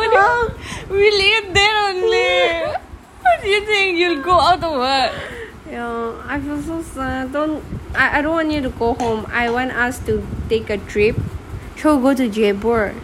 do 0.09 0.55
we'll 0.89 1.19
eat 1.21 1.53
there 1.53 1.75
only. 1.91 2.79
What 3.29 3.45
do 3.45 3.47
you 3.47 3.61
think? 3.61 3.97
You'll 3.97 4.23
go 4.25 4.33
out 4.41 4.63
of 4.63 4.73
work. 4.73 5.13
Yeah, 5.69 6.17
I 6.25 6.41
feel 6.41 6.61
so 6.65 6.81
sad. 6.81 7.31
Don't 7.31 7.61
I, 7.93 8.17
I 8.17 8.21
don't 8.25 8.33
want 8.33 8.49
you 8.49 8.61
to 8.61 8.73
go 8.73 8.95
home. 8.95 9.29
I 9.29 9.53
want 9.53 9.69
us 9.71 10.01
to 10.09 10.25
take 10.49 10.69
a 10.73 10.77
trip. 10.77 11.13
Shall 11.77 11.97
we 11.97 12.09
go 12.09 12.13
to 12.17 12.27
Jaipur? 12.27 12.95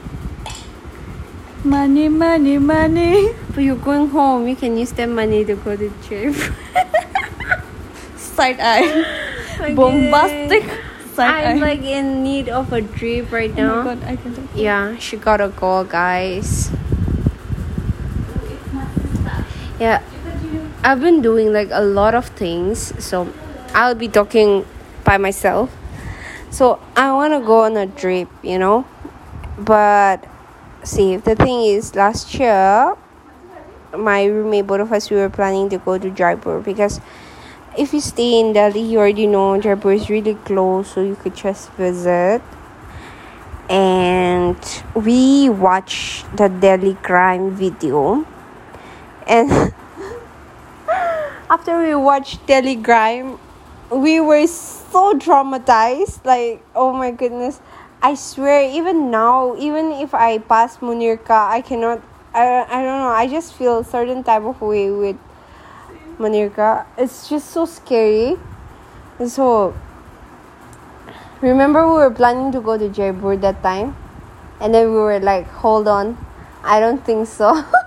Money, 1.63 2.09
money, 2.09 2.57
money. 2.57 3.37
But 3.53 3.63
you're 3.63 3.77
going 3.77 4.09
home. 4.09 4.47
You 4.47 4.55
can 4.55 4.77
use 4.77 4.91
that 4.97 5.09
money 5.09 5.45
to 5.45 5.55
go 5.55 5.77
to 5.77 5.93
Jaipur. 6.09 6.55
Side 8.17 8.57
eye. 8.59 9.05
Okay. 9.61 9.73
Bombastic. 9.77 10.65
Side 11.13 11.29
eye. 11.29 11.51
I'm 11.53 11.59
like 11.61 11.85
in 11.85 12.23
need 12.23 12.49
of 12.49 12.73
a 12.73 12.81
trip 12.81 13.31
right 13.31 13.53
oh 13.53 13.61
now. 13.61 13.83
my 13.83 13.93
god, 13.93 14.03
I 14.03 14.15
can 14.17 14.49
Yeah, 14.55 14.97
she 14.97 15.17
gotta 15.17 15.49
go, 15.49 15.85
guys. 15.85 16.73
Yeah, 19.79 20.01
I've 20.85 21.01
been 21.01 21.23
doing 21.23 21.51
like 21.51 21.69
a 21.71 21.81
lot 21.81 22.13
of 22.13 22.27
things, 22.27 22.93
so 23.03 23.33
I'll 23.73 23.95
be 23.95 24.07
talking 24.07 24.67
by 25.03 25.17
myself. 25.17 25.75
So 26.51 26.79
I 26.95 27.11
wanna 27.11 27.39
go 27.39 27.61
on 27.63 27.75
a 27.75 27.87
trip, 27.87 28.29
you 28.43 28.59
know, 28.59 28.85
but 29.57 30.23
see, 30.83 31.17
the 31.17 31.35
thing 31.35 31.63
is, 31.65 31.95
last 31.95 32.31
year, 32.35 32.95
my 33.97 34.25
roommate, 34.25 34.67
both 34.67 34.81
of 34.81 34.93
us, 34.93 35.09
we 35.09 35.17
were 35.17 35.29
planning 35.31 35.71
to 35.71 35.79
go 35.79 35.97
to 35.97 36.11
Jaipur 36.11 36.59
because 36.59 37.01
if 37.75 37.91
you 37.91 37.99
stay 37.99 38.39
in 38.39 38.53
Delhi, 38.53 38.81
you 38.81 38.99
already 38.99 39.25
know 39.25 39.59
Jaipur 39.59 39.93
is 39.93 40.07
really 40.07 40.35
close, 40.35 40.91
so 40.91 41.01
you 41.01 41.15
could 41.15 41.35
just 41.35 41.71
visit 41.71 42.43
and 43.71 44.83
we 44.93 45.49
watched 45.49 46.37
the 46.37 46.47
Delhi 46.47 46.93
crime 46.93 47.49
video. 47.55 48.23
And 49.25 49.73
after 51.55 51.79
we 51.81 51.95
watched 51.95 52.45
Delhi 52.47 52.75
crime, 52.75 53.39
we 53.89 54.19
were 54.19 54.45
so 54.45 55.13
traumatized. 55.13 56.25
Like, 56.25 56.61
oh 56.75 56.91
my 56.91 57.11
goodness. 57.11 57.61
I 58.01 58.15
swear, 58.15 58.69
even 58.69 59.09
now, 59.09 59.55
even 59.57 59.93
if 59.93 60.13
I 60.13 60.39
pass 60.39 60.77
Munirka, 60.77 61.39
I 61.57 61.61
cannot. 61.61 62.01
I, 62.33 62.43
I 62.67 62.83
don't 62.83 62.99
know. 62.99 63.13
I 63.23 63.27
just 63.27 63.53
feel 63.53 63.83
certain 63.85 64.21
type 64.23 64.43
of 64.43 64.59
way 64.61 64.91
with 64.91 65.15
Munirka. 66.19 66.85
It's 66.97 67.29
just 67.29 67.51
so 67.51 67.65
scary. 67.65 68.37
So 69.25 69.73
Remember, 71.41 71.87
we 71.87 71.93
were 71.93 72.11
planning 72.11 72.51
to 72.51 72.59
go 72.59 72.77
to 72.77 72.89
Jaipur 72.89 73.37
that 73.37 73.61
time, 73.63 73.95
and 74.59 74.73
then 74.73 74.91
we 74.91 74.97
were 74.97 75.19
like, 75.19 75.47
"Hold 75.63 75.87
on, 75.87 76.17
I 76.63 76.79
don't 76.79 77.03
think 77.05 77.27
so," 77.27 77.51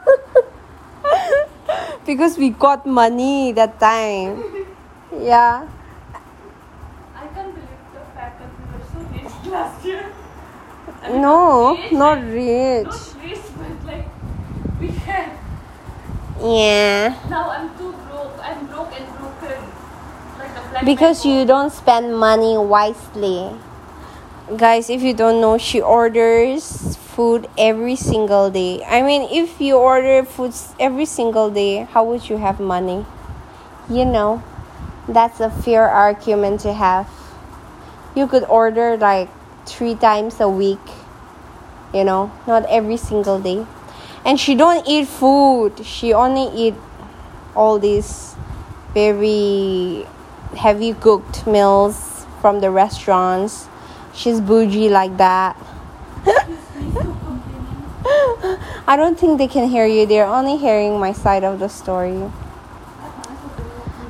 because 2.09 2.39
we 2.39 2.49
got 2.49 2.87
money 2.87 3.53
that 3.53 3.79
time. 3.79 4.41
Yeah, 5.13 5.69
I 7.13 7.27
can't 7.37 7.53
believe 7.53 7.85
the 7.93 8.01
fact 8.17 8.41
that 8.41 8.49
we 8.49 8.65
were 8.73 8.85
so 8.89 8.99
rich 9.13 9.33
last 9.53 9.85
year. 9.85 10.09
no, 11.13 11.77
rich, 11.77 11.93
not 11.93 12.19
rich. 12.25 12.87
Not 12.89 13.25
rich, 13.29 13.45
but 13.61 13.77
like 13.85 14.09
we 14.81 14.89
had. 15.05 15.37
Yeah, 16.41 17.13
Now 17.29 17.51
I'm 17.51 17.77
too 17.77 17.93
broke. 18.09 18.41
I'm 18.41 18.67
broke 18.73 18.93
and 18.97 19.09
broken. 19.21 19.61
Like 20.73 20.85
because 20.87 21.27
you 21.27 21.45
don't 21.45 21.73
spend 21.73 22.17
money 22.17 22.57
wisely. 22.57 23.53
Guys, 24.57 24.89
if 24.89 25.03
you 25.03 25.13
don't 25.13 25.43
know, 25.43 25.59
she 25.59 25.83
orders 25.83 26.97
food 27.19 27.49
every 27.59 27.97
single 27.97 28.49
day. 28.49 28.81
I 28.85 29.03
mean, 29.03 29.27
if 29.29 29.61
you 29.61 29.75
order 29.77 30.23
foods 30.23 30.73
every 30.79 31.05
single 31.05 31.51
day, 31.51 31.83
how 31.91 32.05
would 32.05 32.29
you 32.31 32.37
have 32.37 32.61
money? 32.61 33.05
You 33.91 34.05
know, 34.05 34.41
that's 35.09 35.41
a 35.41 35.51
fair 35.51 35.89
argument 35.89 36.61
to 36.61 36.73
have. 36.73 37.11
You 38.15 38.29
could 38.29 38.45
order 38.45 38.97
like 38.97 39.29
three 39.67 39.97
times 39.97 40.39
a 40.39 40.49
week, 40.49 40.79
you 41.93 42.05
know, 42.05 42.31
not 42.47 42.65
every 42.71 42.97
single 42.97 43.41
day. 43.41 43.67
And 44.25 44.39
she 44.39 44.55
don't 44.55 44.87
eat 44.87 45.09
food. 45.09 45.85
She 45.85 46.13
only 46.13 46.47
eat 46.55 46.77
all 47.57 47.81
these 47.81 48.37
very 48.95 50.07
heavy 50.57 50.95
cooked 50.95 51.49
meals 51.49 52.27
from 52.41 52.61
the 52.61 52.71
restaurants. 52.71 53.67
She's 54.15 54.41
bougie 54.41 54.89
like 54.89 55.17
that. 55.17 55.57
I 58.87 58.97
don't 58.97 59.19
think 59.19 59.39
they 59.39 59.49
can 59.49 59.69
hear 59.69 59.87
you. 59.87 60.07
They're 60.07 60.27
only 60.27 60.57
hearing 60.57 60.99
my 60.99 61.13
side 61.13 61.45
of 61.45 61.59
the 61.59 61.69
story. 61.69 62.31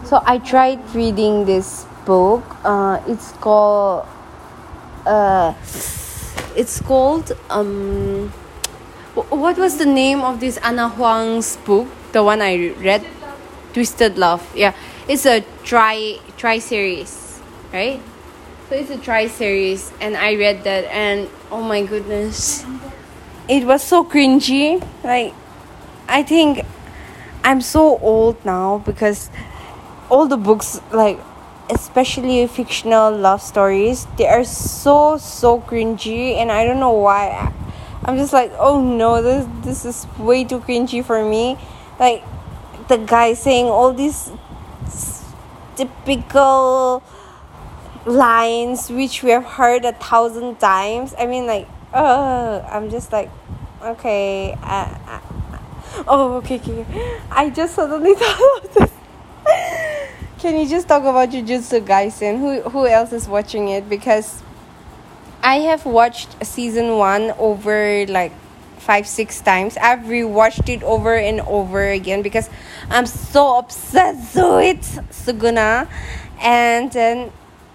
So 0.05 0.23
I 0.25 0.39
tried 0.39 0.79
reading 0.95 1.45
this 1.45 1.85
book. 2.07 2.45
Uh, 2.65 3.03
it's 3.07 3.33
called. 3.33 4.07
Uh, 5.05 5.55
it's 6.57 6.81
called. 6.81 7.33
Um, 7.51 8.33
what 9.15 9.59
was 9.59 9.79
the 9.79 9.87
name 9.87 10.21
of 10.21 10.41
this 10.41 10.59
Ana 10.59 10.89
Huang's 10.89 11.57
book? 11.59 11.89
The 12.13 12.23
one 12.23 12.41
I 12.41 12.71
read, 12.79 13.05
Twisted 13.75 14.17
Love. 14.17 14.47
Yeah, 14.55 14.75
it's 15.09 15.27
a 15.27 15.45
tri 15.65 16.19
tri 16.37 16.59
series, 16.59 17.41
right? 17.73 18.01
So 18.69 18.75
it's 18.75 18.91
a 18.91 18.99
tri 18.99 19.29
series, 19.29 19.91
and 19.99 20.15
I 20.15 20.35
read 20.37 20.65
that, 20.65 20.85
and 20.93 21.27
oh 21.51 21.63
my 21.63 21.81
goodness, 21.87 22.67
it 23.49 23.65
was 23.65 23.83
so 23.83 24.05
cringy. 24.05 24.85
Like, 25.03 25.33
I 26.07 26.23
think 26.23 26.67
I'm 27.43 27.63
so 27.63 27.97
old 27.97 28.45
now 28.45 28.83
because 28.85 29.31
all 30.11 30.29
the 30.29 30.37
books, 30.37 30.83
like, 30.93 31.19
especially 31.71 32.47
fictional 32.47 33.17
love 33.17 33.41
stories, 33.41 34.07
they 34.19 34.29
are 34.29 34.45
so 34.45 35.17
so 35.17 35.65
cringy, 35.65 36.37
and 36.37 36.53
I 36.53 36.67
don't 36.67 36.79
know 36.79 36.93
why. 36.93 37.51
I'm 38.05 38.19
just 38.19 38.35
like, 38.35 38.53
oh 38.59 38.85
no, 38.85 39.23
this 39.23 39.49
this 39.65 39.85
is 39.87 40.07
way 40.19 40.45
too 40.45 40.61
cringy 40.61 41.03
for 41.03 41.25
me. 41.25 41.57
Like, 41.99 42.23
the 42.89 42.99
guy 42.99 43.33
saying 43.33 43.65
all 43.65 43.95
these 43.95 44.31
typical 45.75 47.03
lines 48.09 48.91
which 48.91 49.23
we 49.23 49.31
have 49.31 49.45
heard 49.45 49.85
a 49.85 49.93
thousand 49.93 50.59
times. 50.59 51.15
I 51.19 51.27
mean, 51.27 51.47
like, 51.47 51.69
oh, 51.93 52.67
I'm 52.71 52.91
just 52.91 53.13
like, 53.13 53.31
okay, 53.83 54.53
uh, 54.63 54.99
uh, 55.07 55.21
oh, 56.07 56.35
okay, 56.39 56.57
okay. 56.57 57.21
I 57.31 57.51
just 57.51 57.75
suddenly 57.75 58.15
thought 58.17 58.65
of 58.65 58.75
this. 58.75 58.91
Can 60.39 60.57
you 60.57 60.69
just 60.69 60.87
talk 60.87 61.03
about 61.03 61.31
Jujutsu 61.31 61.85
Kaisen? 61.85 62.39
Who 62.39 62.71
who 62.71 62.87
else 62.87 63.13
is 63.13 63.27
watching 63.27 63.69
it? 63.69 63.89
Because 63.89 64.43
I 65.43 65.57
have 65.67 65.85
watched 65.85 66.45
season 66.47 66.97
one 66.97 67.33
over 67.39 68.07
like 68.07 68.33
five 68.79 69.07
six 69.07 69.41
times. 69.41 69.77
I've 69.77 70.01
rewatched 70.01 70.69
it 70.69 70.83
over 70.83 71.17
and 71.17 71.41
over 71.41 71.89
again 71.91 72.23
because 72.23 72.49
I'm 72.89 73.07
so 73.07 73.59
obsessed 73.59 74.35
with 74.37 74.87
Sukuna, 75.11 75.89
and 76.41 76.93
then 76.93 77.33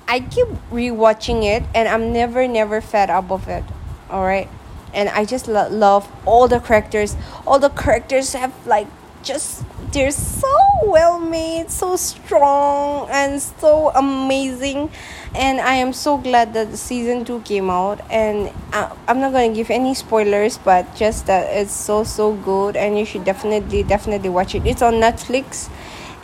I 0.07 0.19
keep 0.19 0.47
rewatching 0.71 1.43
it, 1.43 1.63
and 1.73 1.87
I'm 1.87 2.13
never 2.13 2.47
never 2.47 2.81
fed 2.81 3.09
up 3.09 3.31
of 3.31 3.47
it. 3.47 3.63
All 4.09 4.23
right, 4.23 4.49
and 4.93 5.09
I 5.09 5.25
just 5.25 5.47
lo- 5.47 5.69
love 5.69 6.11
all 6.25 6.47
the 6.47 6.59
characters. 6.59 7.15
All 7.47 7.59
the 7.59 7.69
characters 7.69 8.33
have 8.33 8.53
like 8.67 8.87
just 9.23 9.63
they're 9.91 10.11
so 10.11 10.51
well 10.85 11.19
made, 11.19 11.71
so 11.71 11.95
strong, 11.95 13.07
and 13.09 13.41
so 13.41 13.89
amazing. 13.91 14.91
And 15.35 15.59
I 15.61 15.75
am 15.75 15.93
so 15.93 16.17
glad 16.17 16.53
that 16.53 16.77
season 16.77 17.25
two 17.25 17.39
came 17.41 17.69
out. 17.69 17.99
And 18.11 18.51
I, 18.71 18.91
I'm 19.07 19.19
not 19.19 19.31
gonna 19.31 19.53
give 19.53 19.71
any 19.71 19.95
spoilers, 19.95 20.57
but 20.57 20.95
just 20.95 21.25
that 21.27 21.47
it's 21.55 21.71
so 21.73 22.03
so 22.03 22.33
good, 22.33 22.75
and 22.75 22.97
you 22.99 23.05
should 23.05 23.23
definitely 23.23 23.83
definitely 23.83 24.29
watch 24.29 24.53
it. 24.55 24.65
It's 24.65 24.81
on 24.81 24.95
Netflix, 24.95 25.69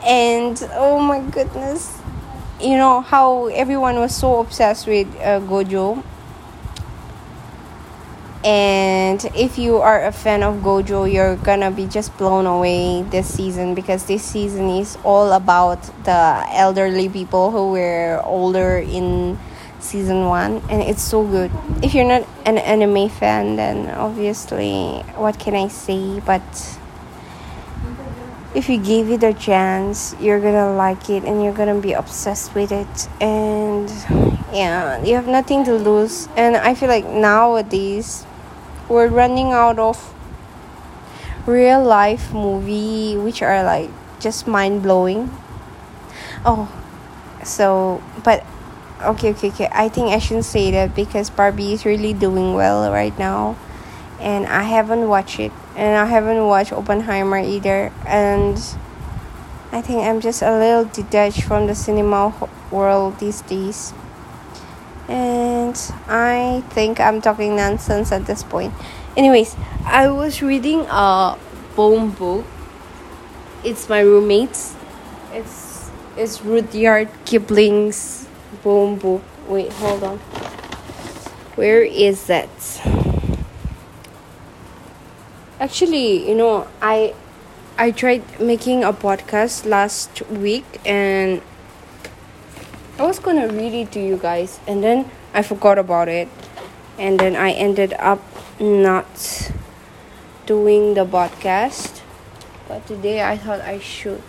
and 0.05 0.61
oh 0.73 0.99
my 0.99 1.21
goodness, 1.21 1.98
you 2.61 2.77
know 2.77 3.01
how 3.01 3.47
everyone 3.47 3.95
was 3.95 4.15
so 4.15 4.39
obsessed 4.39 4.87
with 4.87 5.07
uh, 5.17 5.39
Gojo. 5.39 6.03
And 8.43 9.23
if 9.35 9.57
you 9.57 9.77
are 9.77 10.05
a 10.05 10.13
fan 10.13 10.43
of 10.43 10.63
gojo 10.63 11.11
you're 11.11 11.35
gonna 11.35 11.71
be 11.71 11.87
just 11.87 12.17
blown 12.17 12.45
away 12.45 13.01
this 13.03 13.27
season 13.27 13.75
because 13.75 14.05
this 14.05 14.23
season 14.23 14.69
is 14.69 14.97
all 15.03 15.33
about 15.33 15.81
the 16.05 16.45
elderly 16.53 17.09
people 17.09 17.51
who 17.51 17.71
were 17.73 18.21
older 18.23 18.77
in 18.77 19.37
season 19.81 20.25
one 20.27 20.61
and 20.69 20.81
it's 20.81 21.01
so 21.01 21.25
good. 21.27 21.51
If 21.83 21.93
you're 21.93 22.07
not 22.07 22.25
an 22.45 22.59
anime 22.59 23.09
fan 23.09 23.57
then 23.57 23.89
obviously 23.89 25.03
what 25.19 25.37
can 25.37 25.53
i 25.53 25.67
say? 25.67 26.21
But 26.21 26.78
if 28.59 28.67
you 28.67 28.77
give 28.77 29.09
it 29.09 29.23
a 29.23 29.33
chance 29.33 30.13
you're 30.19 30.41
gonna 30.41 30.75
like 30.75 31.09
it 31.09 31.23
and 31.23 31.41
you're 31.43 31.53
gonna 31.53 31.79
be 31.79 31.93
obsessed 31.93 32.53
with 32.53 32.71
it 32.71 33.09
and 33.21 33.89
yeah 34.51 35.01
you 35.03 35.15
have 35.15 35.27
nothing 35.27 35.63
to 35.63 35.73
lose 35.73 36.27
and 36.35 36.57
i 36.57 36.75
feel 36.75 36.89
like 36.89 37.05
nowadays 37.07 38.25
we're 38.89 39.07
running 39.07 39.53
out 39.53 39.79
of 39.79 40.13
real 41.45 41.81
life 41.81 42.33
movie 42.33 43.15
which 43.15 43.41
are 43.41 43.63
like 43.63 43.89
just 44.19 44.47
mind 44.47 44.83
blowing. 44.83 45.31
Oh, 46.45 46.67
so 47.43 48.03
but 48.23 48.45
okay, 49.01 49.31
okay, 49.31 49.49
okay. 49.49 49.69
I 49.71 49.89
think 49.89 50.11
I 50.11 50.19
shouldn't 50.19 50.45
say 50.45 50.71
that 50.71 50.95
because 50.95 51.29
Barbie 51.29 51.73
is 51.73 51.85
really 51.85 52.13
doing 52.13 52.53
well 52.53 52.91
right 52.91 53.17
now, 53.17 53.57
and 54.19 54.45
I 54.45 54.63
haven't 54.63 55.07
watched 55.07 55.39
it, 55.39 55.51
and 55.75 55.97
I 55.97 56.05
haven't 56.05 56.45
watched 56.45 56.73
Oppenheimer 56.73 57.39
either, 57.39 57.91
and 58.05 58.57
I 59.71 59.81
think 59.81 60.03
I'm 60.03 60.21
just 60.21 60.41
a 60.41 60.57
little 60.57 60.85
detached 60.85 61.43
from 61.43 61.67
the 61.67 61.75
cinema 61.75 62.33
world 62.71 63.19
these 63.19 63.41
days 63.41 63.93
and 65.09 65.75
I 66.07 66.63
think 66.69 66.99
I'm 66.99 67.19
talking 67.19 67.55
nonsense 67.55 68.11
at 68.11 68.27
this 68.27 68.43
point. 68.43 68.73
Anyways, 69.17 69.55
I 69.83 70.07
was 70.09 70.41
reading 70.41 70.85
a 70.87 71.35
poem 71.75 72.11
book. 72.11 72.45
It's 73.63 73.89
my 73.89 74.01
roommate's. 74.01 74.75
It's 75.33 75.89
it's 76.15 76.41
Rudyard 76.41 77.09
Kipling's 77.25 78.27
poem 78.61 78.97
book. 78.97 79.23
Wait, 79.47 79.73
hold 79.73 80.03
on. 80.03 80.17
Where 81.57 81.81
is 81.81 82.27
that? 82.27 82.49
Actually, 85.59 86.23
you 86.23 86.35
know, 86.35 86.67
I 86.81 87.13
I 87.77 87.91
tried 87.91 88.23
making 88.39 88.85
a 88.85 88.93
podcast 88.93 89.67
last 89.67 90.23
week 90.31 90.63
and 90.85 91.41
I 92.97 93.03
was 93.03 93.19
gonna 93.19 93.51
read 93.51 93.73
it 93.75 93.91
to 93.91 93.99
you 93.99 94.15
guys, 94.15 94.59
and 94.67 94.81
then 94.81 95.11
I 95.33 95.43
forgot 95.43 95.77
about 95.77 96.07
it, 96.07 96.29
and 96.97 97.19
then 97.19 97.35
I 97.35 97.51
ended 97.51 97.91
up 97.99 98.23
not 98.59 99.51
doing 100.45 100.95
the 100.95 101.03
podcast. 101.03 102.03
But 102.71 102.87
today 102.87 103.19
I 103.23 103.35
thought 103.35 103.59
I 103.59 103.79
should. 103.79 104.23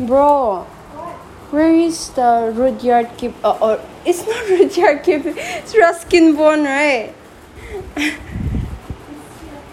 Bro, 0.00 0.64
where 1.52 1.74
is 1.76 2.16
the 2.16 2.48
Rudyard 2.56 3.12
Kip? 3.20 3.36
Uh, 3.44 3.60
or 3.60 3.80
it's 4.06 4.24
not 4.24 4.48
Rudyard 4.48 5.04
Kip. 5.04 5.20
It's 5.24 5.76
Ruskin 5.76 6.36
Bond, 6.36 6.64
right? 6.64 7.12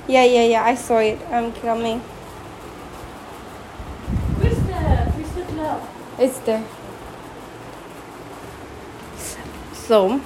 yeah, 0.08 0.24
yeah, 0.24 0.44
yeah. 0.44 0.64
I 0.64 0.76
saw 0.76 1.00
it. 1.00 1.20
I'm 1.32 1.52
coming. 1.54 2.02
It's 6.20 6.40
there. 6.40 6.64
So, 9.74 10.20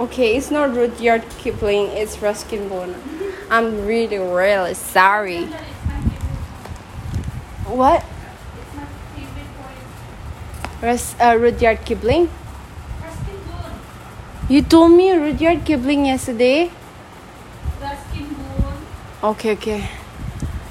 okay, 0.00 0.36
it's 0.36 0.50
not 0.50 0.74
Rudyard 0.74 1.22
Kipling, 1.38 1.88
it's 1.88 2.22
Ruskin 2.22 2.68
Bond. 2.68 2.96
I'm 3.50 3.86
really, 3.86 4.16
really 4.16 4.72
sorry. 4.72 5.44
What? 7.68 8.04
Rus- 10.80 11.14
uh, 11.20 11.36
Rudyard 11.38 11.84
Kipling? 11.84 12.30
Ruskin 13.04 13.38
Bond. 13.52 13.74
You 14.48 14.62
told 14.62 14.92
me 14.92 15.12
Rudyard 15.12 15.66
Kipling 15.66 16.06
yesterday. 16.06 16.70
Okay, 19.22 19.52
okay. 19.52 19.80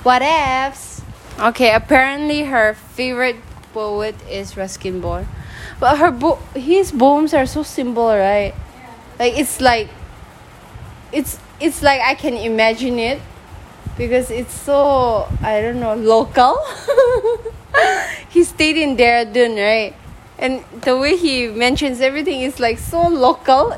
What 0.04 0.22
else? 0.22 1.02
Okay, 1.40 1.74
apparently 1.74 2.44
her 2.44 2.74
favorite 2.74 3.38
poet 3.74 4.16
is 4.30 4.56
Ruskin 4.56 5.02
Bond. 5.02 5.28
But 5.80 5.98
her 5.98 6.12
bo- 6.12 6.40
his 6.56 6.92
poems 6.92 7.34
are 7.34 7.46
so 7.46 7.64
simple, 7.64 8.08
right? 8.08 8.54
Like 9.20 9.38
it's 9.38 9.60
like 9.60 9.90
it's 11.12 11.40
it's 11.60 11.82
like 11.82 12.02
I 12.02 12.16
can 12.16 12.36
imagine 12.36 13.00
it 13.00 13.22
because 13.98 14.32
it's 14.32 14.54
so 14.54 15.28
I 15.42 15.62
don't 15.62 15.80
know 15.80 15.96
local. 15.96 16.58
he 18.30 18.44
stayed 18.44 18.78
in 18.78 18.96
Dehradun, 18.98 19.58
right? 19.58 19.94
And 20.40 20.64
the 20.82 20.98
way 20.98 21.18
he 21.18 21.48
mentions 21.48 22.00
everything 22.02 22.42
is 22.42 22.60
like 22.60 22.78
so 22.80 23.08
local. 23.08 23.76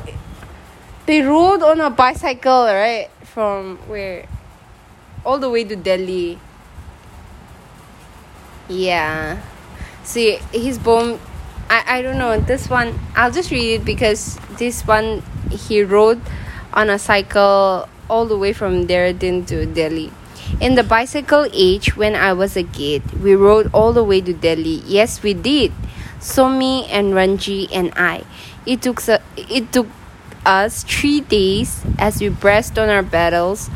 They 1.06 1.22
rode 1.22 1.64
on 1.64 1.82
a 1.82 1.90
bicycle, 1.90 2.66
right? 2.66 3.10
From 3.26 3.78
where? 3.88 4.26
All 5.26 5.38
the 5.38 5.50
way 5.50 5.64
to 5.64 5.76
Delhi. 5.76 6.40
Yeah. 8.68 9.42
See, 10.04 10.40
his 10.52 10.78
poem, 10.78 11.20
I, 11.70 12.00
I 12.00 12.02
don't 12.02 12.18
know, 12.18 12.40
this 12.40 12.70
one, 12.70 12.98
I'll 13.16 13.32
just 13.32 13.52
read 13.52 13.82
it 13.82 13.86
because 13.86 14.40
this 14.58 14.86
one 14.86 15.24
he 15.52 15.84
rode 15.84 16.22
on 16.74 16.90
a 16.90 17.00
cycle 17.00 17.88
all 18.10 18.26
the 18.26 18.38
way 18.38 18.54
from 18.54 18.88
Dehradun 18.88 19.48
to 19.48 19.66
Delhi. 19.66 20.12
In 20.60 20.76
the 20.76 20.84
bicycle 20.84 21.48
age, 21.54 21.96
when 21.96 22.16
I 22.16 22.34
was 22.34 22.58
a 22.58 22.64
kid, 22.64 23.22
we 23.22 23.36
rode 23.36 23.70
all 23.74 23.94
the 23.94 24.04
way 24.04 24.20
to 24.22 24.34
Delhi. 24.34 24.82
Yes, 24.86 25.22
we 25.22 25.34
did. 25.34 25.72
Somi 26.20 26.88
and 26.90 27.14
Ranji 27.16 27.70
and 27.72 27.94
I. 27.96 28.24
It 28.66 28.82
took 28.82 29.02
it 29.38 29.72
took 29.72 29.88
us 30.46 30.84
three 30.84 31.22
days 31.22 31.86
as 31.98 32.20
we 32.20 32.30
pressed 32.30 32.78
on 32.78 32.90
our 32.90 33.04
battles, 33.04 33.70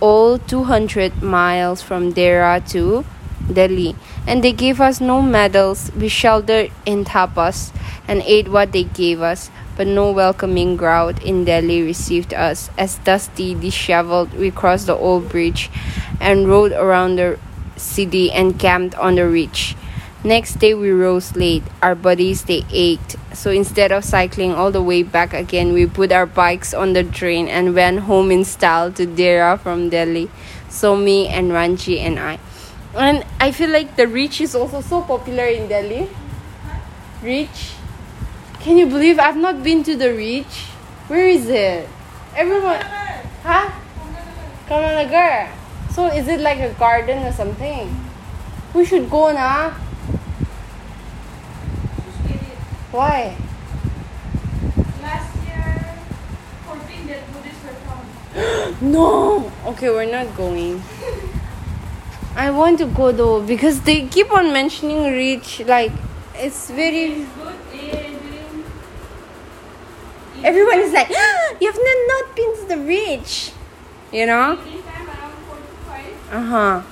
all 0.00 0.38
200 0.38 1.22
miles 1.22 1.82
from 1.82 2.12
Dehra 2.12 2.66
to 2.70 3.04
Delhi, 3.52 3.94
and 4.26 4.42
they 4.42 4.52
gave 4.52 4.80
us 4.80 5.00
no 5.00 5.22
medals. 5.22 5.90
We 5.92 6.08
sheltered 6.08 6.70
in 6.84 7.04
dhabas 7.04 7.72
and 8.08 8.22
ate 8.22 8.48
what 8.48 8.72
they 8.72 8.84
gave 8.84 9.22
us, 9.22 9.50
but 9.76 9.86
no 9.86 10.10
welcoming 10.12 10.76
crowd 10.76 11.22
in 11.22 11.44
Delhi 11.44 11.82
received 11.82 12.34
us. 12.34 12.70
As 12.76 12.98
dusty, 12.98 13.54
disheveled, 13.54 14.34
we 14.34 14.50
crossed 14.50 14.86
the 14.86 14.96
old 14.96 15.28
bridge 15.28 15.70
and 16.20 16.48
rode 16.48 16.72
around 16.72 17.16
the 17.16 17.38
city 17.76 18.32
and 18.32 18.58
camped 18.58 18.94
on 18.96 19.14
the 19.16 19.28
ridge. 19.28 19.76
Next 20.26 20.58
day 20.58 20.74
we 20.74 20.90
rose 20.90 21.36
late. 21.36 21.62
Our 21.80 21.94
bodies 21.94 22.50
they 22.50 22.66
ached. 22.72 23.14
So 23.32 23.52
instead 23.52 23.92
of 23.92 24.02
cycling 24.02 24.50
all 24.50 24.72
the 24.72 24.82
way 24.82 25.04
back 25.04 25.32
again, 25.32 25.72
we 25.72 25.86
put 25.86 26.10
our 26.10 26.26
bikes 26.26 26.74
on 26.74 26.94
the 26.94 27.04
train 27.04 27.46
and 27.46 27.76
went 27.76 28.10
home 28.10 28.32
in 28.32 28.44
style 28.44 28.90
to 28.98 29.06
Dehra 29.06 29.54
from 29.54 29.88
Delhi. 29.88 30.28
So 30.68 30.96
me 30.96 31.28
and 31.28 31.52
Ranji 31.52 32.00
and 32.00 32.18
I. 32.18 32.40
And 32.96 33.24
I 33.38 33.52
feel 33.52 33.70
like 33.70 33.94
the 33.94 34.08
Ridge 34.08 34.40
is 34.40 34.56
also 34.56 34.80
so 34.80 35.00
popular 35.02 35.46
in 35.46 35.68
Delhi. 35.68 36.10
Ridge. 37.22 37.78
Can 38.58 38.78
you 38.78 38.86
believe 38.86 39.20
I've 39.20 39.36
not 39.36 39.62
been 39.62 39.84
to 39.84 39.94
the 39.94 40.10
Ridge? 40.10 40.74
Where 41.06 41.28
is 41.28 41.46
it? 41.46 41.88
Everyone. 42.34 42.82
Huh? 43.46 43.70
Kamla 44.66 45.06
Nagar. 45.06 45.54
So 45.94 46.10
is 46.10 46.26
it 46.26 46.40
like 46.40 46.58
a 46.58 46.74
garden 46.74 47.22
or 47.22 47.30
something? 47.30 47.94
We 48.74 48.84
should 48.84 49.08
go 49.08 49.30
now. 49.30 49.85
Why? 52.92 53.36
Last 55.02 55.36
year, 55.44 55.98
14 56.66 57.06
dead 57.06 57.22
Buddhists 57.32 57.64
were 57.64 57.74
found. 57.84 58.82
No. 58.82 59.52
Okay, 59.66 59.90
we're 59.90 60.10
not 60.10 60.36
going. 60.36 60.82
I 62.36 62.50
want 62.50 62.78
to 62.78 62.86
go 62.86 63.12
though 63.12 63.42
because 63.42 63.80
they 63.80 64.06
keep 64.06 64.30
on 64.30 64.52
mentioning 64.52 65.02
Ridge. 65.04 65.62
Like 65.66 65.92
it's 66.34 66.70
very. 66.70 67.24
Good 67.24 67.54
in 67.72 68.16
Everyone 70.44 70.78
is 70.80 70.92
like, 70.92 71.08
you've 71.60 71.74
not 71.74 71.96
not 72.08 72.36
been 72.36 72.56
to 72.56 72.66
the 72.68 72.78
Ridge. 72.78 73.52
You 74.12 74.26
know? 74.26 74.52
evening 74.52 74.82
time 74.82 75.08
around 75.08 75.32
4 75.48 75.56
to 76.30 76.36
uh-huh. 76.36 76.82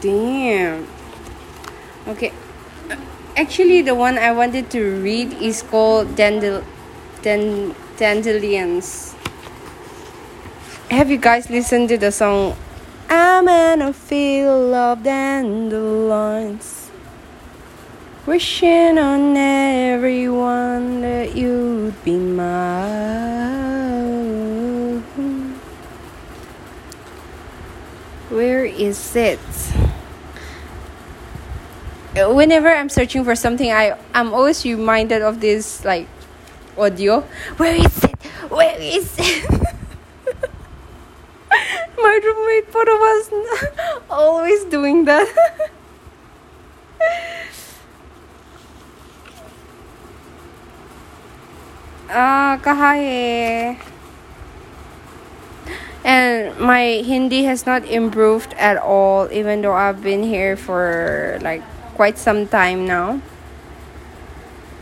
Damn. 0.00 0.86
Okay. 2.08 2.32
Actually, 3.36 3.82
the 3.82 3.94
one 3.94 4.16
I 4.18 4.32
wanted 4.32 4.70
to 4.70 5.00
read 5.00 5.32
is 5.34 5.62
called 5.62 6.16
Dandel, 6.16 6.64
Dan, 7.22 7.74
Dandelions. 7.96 9.14
Have 10.90 11.10
you 11.10 11.18
guys 11.18 11.48
listened 11.48 11.88
to 11.90 11.98
the 11.98 12.10
song 12.10 12.56
I'm 13.08 13.46
in 13.46 13.82
a 13.82 13.92
field 13.92 14.74
of 14.74 15.02
dandelions? 15.02 16.90
Wishing 18.26 18.98
on 18.98 19.36
everyone 19.36 21.00
that 21.02 21.36
you'd 21.36 22.02
be 22.04 22.16
mine. 22.16 23.60
Where 28.30 28.64
is 28.64 29.16
it? 29.16 29.40
whenever 32.14 32.68
I'm 32.70 32.88
searching 32.88 33.24
for 33.24 33.34
something, 33.34 33.70
I 33.70 33.96
I'm 34.14 34.34
always 34.34 34.64
reminded 34.64 35.22
of 35.22 35.40
this 35.40 35.84
like 35.84 36.08
audio. 36.76 37.20
Where 37.56 37.74
is 37.74 38.04
it? 38.04 38.16
Where 38.50 38.76
is 38.78 39.14
it? 39.18 39.50
My 41.98 42.18
roommate 42.22 42.72
Poro 42.72 42.96
was 42.98 43.30
always 44.10 44.64
doing 44.64 45.04
that. 45.04 45.26
Ah, 52.12 52.58
kahae. 52.58 53.78
And 56.02 56.58
my 56.58 57.06
Hindi 57.06 57.44
has 57.44 57.66
not 57.66 57.84
improved 57.86 58.52
at 58.58 58.76
all, 58.78 59.30
even 59.30 59.62
though 59.62 59.74
I've 59.78 60.02
been 60.02 60.24
here 60.24 60.56
for 60.56 61.38
like 61.40 61.62
quite 62.00 62.16
some 62.16 62.48
time 62.48 62.86
now. 62.88 63.20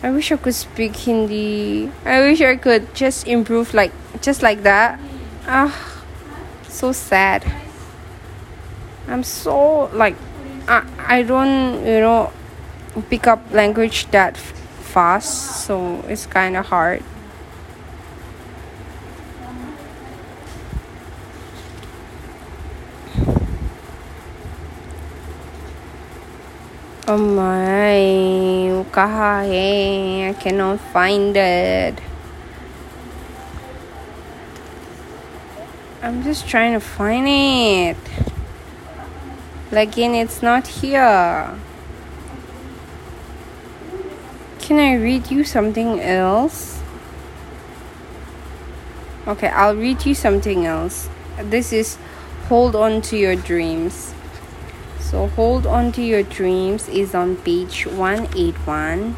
I 0.05 0.15
wish 0.15 0.31
I 0.31 0.37
could 0.37 0.55
speak 0.55 0.95
Hindi. 0.95 1.91
I 2.07 2.21
wish 2.21 2.41
I 2.41 2.55
could 2.55 2.95
just 2.95 3.27
improve 3.27 3.75
like 3.75 3.91
just 4.23 4.39
like 4.41 4.63
that. 4.63 5.03
Ah, 5.43 5.75
so 6.71 6.95
sad. 6.95 7.43
I'm 9.11 9.27
so 9.27 9.91
like 9.91 10.15
I 10.71 10.87
I 11.19 11.27
don't 11.27 11.83
you 11.83 11.99
know 12.07 12.31
pick 13.11 13.27
up 13.27 13.43
language 13.51 14.07
that 14.15 14.39
fast, 14.95 15.67
so 15.67 16.07
it's 16.07 16.23
kind 16.23 16.55
of 16.55 16.71
hard. 16.71 17.03
Oh 27.11 27.17
my 27.17 28.85
God, 28.93 29.49
I 29.49 30.37
cannot 30.39 30.79
find 30.93 31.35
it. 31.35 31.99
I'm 36.03 36.23
just 36.23 36.47
trying 36.47 36.75
to 36.75 36.81
find 36.81 37.27
it. 37.27 37.97
Like, 39.73 39.97
in 39.97 40.15
it's 40.15 40.43
not 40.43 40.67
here. 40.67 41.59
Can 44.59 44.79
I 44.79 44.97
read 45.01 45.31
you 45.31 45.45
something 45.45 46.01
else? 46.01 46.79
Okay, 49.27 49.49
I'll 49.49 49.77
read 49.77 50.05
you 50.05 50.15
something 50.15 50.67
else. 50.67 51.09
This 51.41 51.73
is 51.73 51.97
Hold 52.49 52.77
On 52.77 53.01
to 53.01 53.17
Your 53.17 53.35
Dreams. 53.35 54.13
So, 55.11 55.27
Hold 55.29 55.67
On 55.67 55.91
to 55.93 56.03
Your 56.03 56.23
Dreams 56.23 56.87
is 56.91 57.15
on 57.15 57.37
page 57.37 57.87
181. 57.87 59.17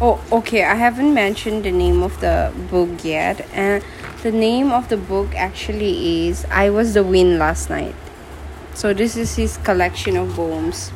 Oh, 0.00 0.22
okay, 0.30 0.62
I 0.62 0.76
haven't 0.76 1.12
mentioned 1.12 1.64
the 1.64 1.72
name 1.72 2.00
of 2.00 2.20
the 2.20 2.52
book 2.70 3.02
yet. 3.02 3.44
And 3.52 3.82
the 4.22 4.30
name 4.30 4.70
of 4.70 4.88
the 4.88 4.96
book 4.96 5.34
actually 5.34 6.28
is 6.28 6.46
I 6.48 6.70
Was 6.70 6.94
the 6.94 7.02
Wind 7.02 7.40
Last 7.40 7.70
Night. 7.70 7.96
So, 8.74 8.94
this 8.94 9.16
is 9.16 9.34
his 9.34 9.56
collection 9.56 10.16
of 10.16 10.30
poems. 10.34 10.92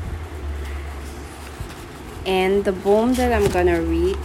And 2.24 2.64
the 2.64 2.72
poem 2.72 3.14
that 3.14 3.32
I'm 3.32 3.50
gonna 3.50 3.82
read 3.82 4.16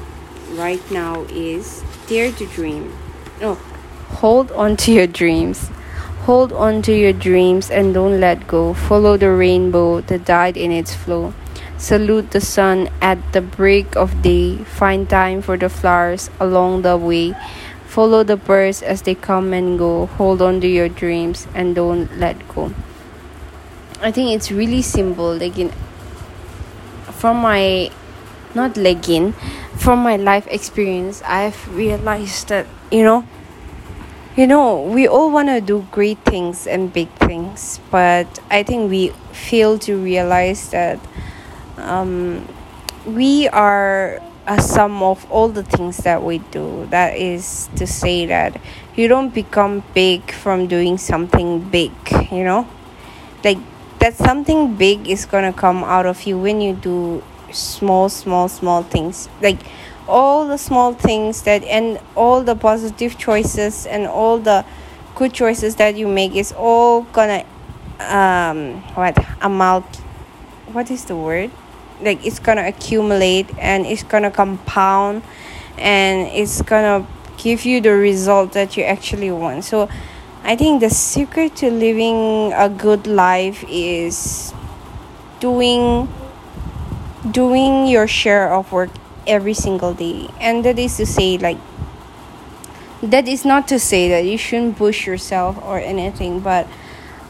right 0.51 0.91
now 0.91 1.23
is 1.31 1.83
Dare 2.05 2.31
to 2.33 2.45
Dream. 2.45 2.95
No, 3.41 3.55
hold 4.21 4.51
on 4.51 4.77
to 4.85 4.91
your 4.91 5.07
dreams. 5.07 5.71
Hold 6.23 6.53
on 6.53 6.81
to 6.83 6.95
your 6.95 7.11
dreams 7.11 7.69
and 7.69 7.93
don't 7.93 8.21
let 8.21 8.47
go. 8.47 8.73
Follow 8.73 9.17
the 9.17 9.29
rainbow 9.31 9.99
that 10.01 10.23
died 10.23 10.55
in 10.55 10.71
its 10.71 10.95
flow. 10.95 11.33
Salute 11.77 12.31
the 12.31 12.39
sun 12.39 12.89
at 13.01 13.19
the 13.33 13.41
break 13.41 13.97
of 13.97 14.21
day. 14.21 14.63
Find 14.63 15.09
time 15.09 15.41
for 15.41 15.57
the 15.57 15.67
flowers 15.67 16.29
along 16.39 16.83
the 16.83 16.95
way. 16.95 17.35
Follow 17.85 18.23
the 18.23 18.37
birds 18.37 18.81
as 18.81 19.01
they 19.01 19.15
come 19.15 19.51
and 19.51 19.77
go. 19.77 20.05
Hold 20.15 20.41
on 20.41 20.61
to 20.61 20.67
your 20.67 20.87
dreams 20.87 21.45
and 21.53 21.75
don't 21.75 22.07
let 22.17 22.39
go. 22.47 22.71
I 24.01 24.11
think 24.11 24.31
it's 24.31 24.49
really 24.49 24.81
simple. 24.81 25.35
Like 25.35 25.59
in, 25.59 25.71
from 27.11 27.37
my 27.43 27.91
not 28.55 28.77
legging 28.77 29.33
from 29.77 29.99
my 30.03 30.15
life 30.15 30.45
experience 30.47 31.21
i've 31.25 31.57
realized 31.75 32.49
that 32.49 32.67
you 32.91 33.03
know 33.03 33.25
you 34.35 34.47
know 34.47 34.81
we 34.81 35.07
all 35.07 35.31
want 35.31 35.47
to 35.47 35.61
do 35.61 35.85
great 35.91 36.17
things 36.25 36.65
and 36.65 36.91
big 36.91 37.09
things 37.19 37.79
but 37.91 38.27
i 38.49 38.63
think 38.63 38.89
we 38.89 39.09
fail 39.31 39.77
to 39.77 39.97
realize 39.97 40.69
that 40.71 40.99
um, 41.77 42.47
we 43.05 43.47
are 43.49 44.21
a 44.47 44.61
sum 44.61 45.01
of 45.01 45.29
all 45.31 45.47
the 45.47 45.63
things 45.63 45.97
that 45.97 46.21
we 46.21 46.39
do. 46.51 46.85
That 46.89 47.15
is 47.15 47.69
to 47.75 47.87
say 47.87 48.25
that 48.25 48.59
you 48.95 49.07
don't 49.07 49.33
become 49.33 49.83
big 49.93 50.31
from 50.31 50.67
doing 50.67 50.97
something 50.97 51.61
big 51.69 51.91
you 52.31 52.43
know? 52.43 52.67
Like 53.43 53.57
that 53.99 54.15
something 54.15 54.75
big 54.75 55.07
is 55.07 55.25
gonna 55.25 55.53
come 55.53 55.83
out 55.83 56.05
of 56.05 56.23
you 56.23 56.37
when 56.37 56.61
you 56.61 56.73
do 56.73 57.23
small 57.51 58.09
small 58.09 58.49
small 58.49 58.83
things. 58.83 59.29
Like 59.41 59.59
all 60.07 60.47
the 60.47 60.57
small 60.57 60.93
things 60.93 61.43
that 61.43 61.63
and 61.63 61.99
all 62.15 62.43
the 62.43 62.55
positive 62.55 63.17
choices 63.17 63.85
and 63.85 64.07
all 64.07 64.37
the 64.37 64.65
good 65.15 65.33
choices 65.33 65.75
that 65.75 65.95
you 65.95 66.07
make 66.07 66.35
is 66.35 66.51
all 66.53 67.01
gonna 67.13 67.45
um 67.99 68.81
what 68.95 69.17
amount 69.41 69.85
what 70.71 70.89
is 70.89 71.05
the 71.05 71.15
word? 71.15 71.51
Like 72.01 72.25
it's 72.25 72.39
gonna 72.39 72.67
accumulate 72.67 73.47
and 73.59 73.85
it's 73.85 74.03
gonna 74.03 74.31
compound 74.31 75.23
and 75.77 76.27
it's 76.27 76.61
gonna 76.61 77.07
give 77.37 77.65
you 77.65 77.81
the 77.81 77.93
result 77.93 78.53
that 78.53 78.75
you 78.77 78.83
actually 78.83 79.31
want. 79.31 79.63
So 79.63 79.89
i 80.45 80.57
think 80.57 80.81
the 80.81 80.89
secret 80.89 81.55
to 81.55 81.71
living 81.71 82.51
a 82.53 82.67
good 82.67 83.07
life 83.07 83.63
is 83.69 84.53
doing 85.39 86.09
doing 87.31 87.87
your 87.87 88.07
share 88.07 88.53
of 88.53 88.69
work 88.71 88.89
every 89.27 89.53
single 89.53 89.93
day. 89.93 90.29
And 90.39 90.63
that 90.65 90.79
is 90.79 90.97
to 90.97 91.05
say 91.05 91.37
like 91.37 91.57
that 93.01 93.27
is 93.27 93.43
not 93.43 93.67
to 93.67 93.79
say 93.79 94.07
that 94.09 94.25
you 94.25 94.37
shouldn't 94.37 94.77
push 94.77 95.05
yourself 95.05 95.61
or 95.61 95.77
anything 95.77 96.39
but 96.39 96.65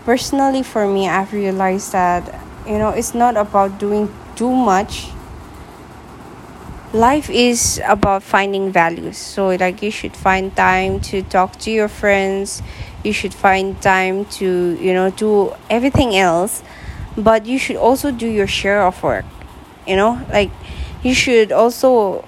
personally 0.06 0.62
for 0.62 0.86
me 0.86 1.10
i've 1.10 1.34
realized 1.34 1.92
that 1.94 2.40
you 2.68 2.78
know 2.78 2.90
it's 2.90 3.16
not 3.16 3.36
about 3.36 3.80
doing 3.80 4.08
too 4.36 4.52
much. 4.52 5.10
Life 6.94 7.30
is 7.30 7.82
about 7.86 8.22
finding 8.22 8.72
values. 8.72 9.18
So 9.18 9.50
like 9.50 9.82
you 9.82 9.90
should 9.90 10.16
find 10.16 10.56
time 10.56 11.00
to 11.12 11.24
talk 11.24 11.58
to 11.60 11.72
your 11.72 11.88
friends. 11.88 12.62
You 13.04 13.14
should 13.14 13.34
find 13.34 13.80
time 13.82 14.26
to 14.38 14.78
you 14.80 14.94
know 14.94 15.10
do 15.10 15.54
everything 15.70 16.16
else. 16.16 16.64
But 17.18 17.46
you 17.46 17.58
should 17.58 17.78
also 17.78 18.12
do 18.12 18.28
your 18.28 18.48
share 18.48 18.86
of 18.86 19.02
work 19.04 19.26
you 19.88 19.96
know? 19.96 20.22
Like 20.32 20.52
you 21.04 21.14
should 21.14 21.52
also 21.52 22.26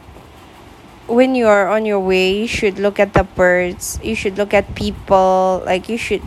when 1.08 1.36
you 1.36 1.48
are 1.48 1.68
on 1.68 1.86
your 1.86 2.00
way 2.00 2.42
you 2.42 2.48
should 2.48 2.78
look 2.78 3.00
at 3.00 3.14
the 3.14 3.24
birds. 3.24 4.00
You 4.04 4.16
should 4.16 4.38
look 4.38 4.54
at 4.54 4.76
people. 4.76 5.64
Like 5.66 5.90
you 5.90 5.98
should 5.98 6.22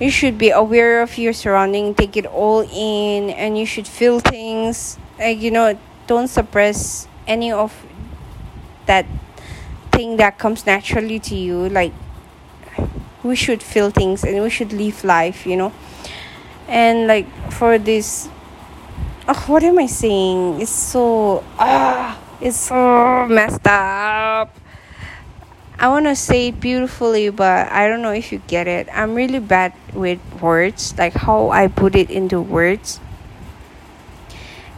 you 0.00 0.10
should 0.10 0.36
be 0.36 0.50
aware 0.50 1.00
of 1.00 1.16
your 1.16 1.32
surrounding. 1.32 1.94
Take 1.94 2.16
it 2.16 2.26
all 2.26 2.60
in 2.62 3.30
and 3.30 3.56
you 3.56 3.64
should 3.64 3.86
feel 3.86 4.20
things. 4.20 4.98
Like 5.18 5.40
you 5.40 5.50
know 5.50 5.78
don't 6.06 6.28
suppress 6.28 7.06
any 7.26 7.52
of 7.52 7.72
that 8.86 9.06
thing 9.92 10.16
that 10.16 10.38
comes 10.38 10.66
naturally 10.66 11.20
to 11.20 11.36
you. 11.36 11.68
Like 11.68 11.92
we 13.22 13.36
should 13.36 13.62
feel 13.62 13.90
things 13.90 14.24
and 14.24 14.42
we 14.42 14.50
should 14.50 14.72
live 14.72 15.04
life 15.04 15.46
you 15.46 15.56
know? 15.56 15.72
And 16.66 17.06
like 17.06 17.28
for 17.52 17.78
this 17.78 18.28
oh, 19.32 19.44
what 19.46 19.62
am 19.62 19.78
i 19.78 19.86
saying 19.86 20.60
it's 20.60 20.70
so 20.70 21.42
ah 21.58 22.18
it's 22.40 22.58
so 22.58 23.26
messed 23.28 23.66
up. 23.68 24.50
I 25.78 25.88
want 25.88 26.06
to 26.06 26.14
say 26.16 26.48
it 26.48 26.60
beautifully 26.60 27.30
but 27.30 27.70
i 27.72 27.88
don't 27.88 28.02
know 28.02 28.12
if 28.12 28.32
you 28.32 28.42
get 28.46 28.68
it. 28.68 28.88
I'm 28.92 29.14
really 29.14 29.38
bad 29.38 29.72
with 29.94 30.20
words 30.40 30.94
like 30.98 31.14
how 31.14 31.50
i 31.50 31.68
put 31.68 31.94
it 31.94 32.10
into 32.10 32.40
words. 32.40 33.00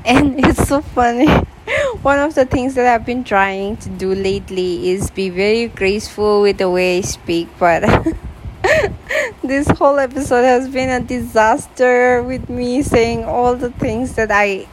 And 0.04 0.38
it's 0.44 0.68
so 0.68 0.82
funny. 0.82 1.26
One 2.02 2.18
of 2.18 2.34
the 2.34 2.44
things 2.44 2.74
that 2.74 2.86
I've 2.86 3.06
been 3.06 3.24
trying 3.24 3.78
to 3.78 3.88
do 3.88 4.14
lately 4.14 4.90
is 4.90 5.10
be 5.10 5.30
very 5.30 5.68
graceful 5.68 6.42
with 6.42 6.58
the 6.58 6.68
way 6.68 6.98
I 6.98 7.00
speak, 7.00 7.48
but 7.58 7.82
this 9.42 9.68
whole 9.68 9.98
episode 9.98 10.42
has 10.42 10.68
been 10.68 10.88
a 10.88 11.00
disaster 11.04 12.22
with 12.22 12.48
me 12.48 12.82
saying 12.82 13.24
all 13.24 13.54
the 13.54 13.70
things 13.70 14.14
that 14.14 14.30
I 14.30 14.66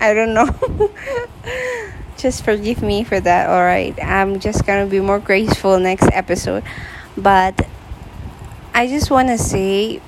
I 0.00 0.14
don't 0.14 0.34
know. 0.34 0.48
just 2.16 2.44
forgive 2.44 2.82
me 2.82 3.04
for 3.04 3.18
that, 3.20 3.48
alright? 3.48 3.98
I'm 4.02 4.38
just 4.40 4.66
gonna 4.66 4.86
be 4.86 5.00
more 5.00 5.18
graceful 5.18 5.78
next 5.78 6.08
episode. 6.12 6.62
But 7.16 7.66
I 8.74 8.86
just 8.86 9.10
wanna 9.10 9.38
say 9.38 10.00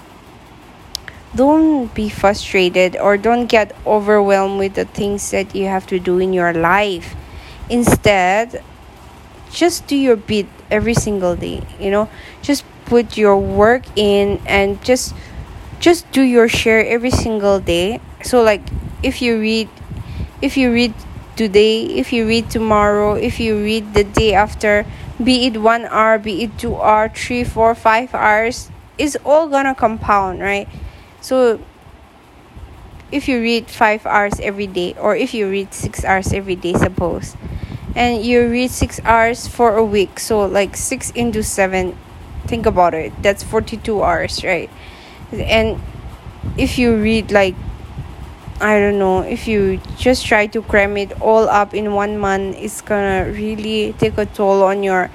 don't 1.34 1.92
be 1.94 2.08
frustrated 2.08 2.96
or 2.96 3.16
don't 3.16 3.46
get 3.46 3.74
overwhelmed 3.86 4.58
with 4.58 4.74
the 4.74 4.84
things 4.84 5.30
that 5.30 5.54
you 5.54 5.66
have 5.66 5.86
to 5.86 5.98
do 5.98 6.18
in 6.18 6.32
your 6.32 6.52
life. 6.52 7.14
Instead, 7.68 8.62
just 9.52 9.86
do 9.86 9.96
your 9.96 10.16
bit 10.16 10.46
every 10.70 10.94
single 10.94 11.36
day, 11.36 11.62
you 11.78 11.90
know? 11.90 12.08
Just 12.42 12.64
put 12.90 13.16
your 13.16 13.38
work 13.38 13.86
in 13.94 14.42
and 14.44 14.82
just 14.82 15.14
just 15.78 16.10
do 16.10 16.20
your 16.20 16.48
share 16.50 16.84
every 16.84 17.14
single 17.14 17.62
day. 17.62 18.02
So 18.26 18.42
like 18.42 18.66
if 19.02 19.22
you 19.22 19.38
read 19.38 19.70
if 20.42 20.56
you 20.58 20.72
read 20.74 20.92
today, 21.36 21.86
if 21.86 22.12
you 22.12 22.26
read 22.26 22.50
tomorrow, 22.50 23.14
if 23.14 23.38
you 23.38 23.62
read 23.62 23.94
the 23.94 24.02
day 24.02 24.34
after, 24.34 24.84
be 25.22 25.46
it 25.46 25.62
one 25.62 25.86
hour, 25.86 26.18
be 26.18 26.42
it 26.42 26.58
two 26.58 26.74
hour, 26.76 27.08
three, 27.08 27.44
four, 27.44 27.74
five 27.74 28.12
hours, 28.12 28.68
it's 28.98 29.16
all 29.24 29.48
gonna 29.48 29.74
compound, 29.74 30.40
right? 30.40 30.68
So 31.22 31.60
if 33.12 33.28
you 33.28 33.40
read 33.40 33.70
five 33.70 34.04
hours 34.04 34.40
every 34.40 34.66
day, 34.66 34.94
or 34.98 35.14
if 35.14 35.32
you 35.32 35.48
read 35.48 35.72
six 35.72 36.04
hours 36.04 36.32
every 36.32 36.56
day, 36.56 36.74
suppose, 36.74 37.36
and 37.94 38.24
you 38.24 38.48
read 38.50 38.70
six 38.70 39.00
hours 39.04 39.46
for 39.46 39.76
a 39.76 39.84
week, 39.84 40.18
so 40.18 40.44
like 40.44 40.76
six 40.76 41.10
into 41.12 41.42
seven, 41.42 41.96
think 42.50 42.66
about 42.66 42.92
it, 42.94 43.14
that's 43.22 43.42
42 43.46 44.02
hours, 44.02 44.42
right? 44.42 44.68
And 45.32 45.80
if 46.58 46.78
you 46.78 46.96
read 46.98 47.30
like 47.30 47.54
I 48.60 48.78
don't 48.78 48.98
know 48.98 49.22
if 49.22 49.48
you 49.48 49.80
just 49.96 50.26
try 50.26 50.46
to 50.48 50.60
cram 50.60 50.98
it 50.98 51.14
all 51.22 51.48
up 51.48 51.72
in 51.72 51.94
one 51.94 52.18
month 52.18 52.56
it's 52.58 52.82
gonna 52.82 53.30
really 53.30 53.94
take 53.96 54.18
a 54.18 54.26
toll 54.26 54.64
on 54.64 54.82
your 54.82 55.08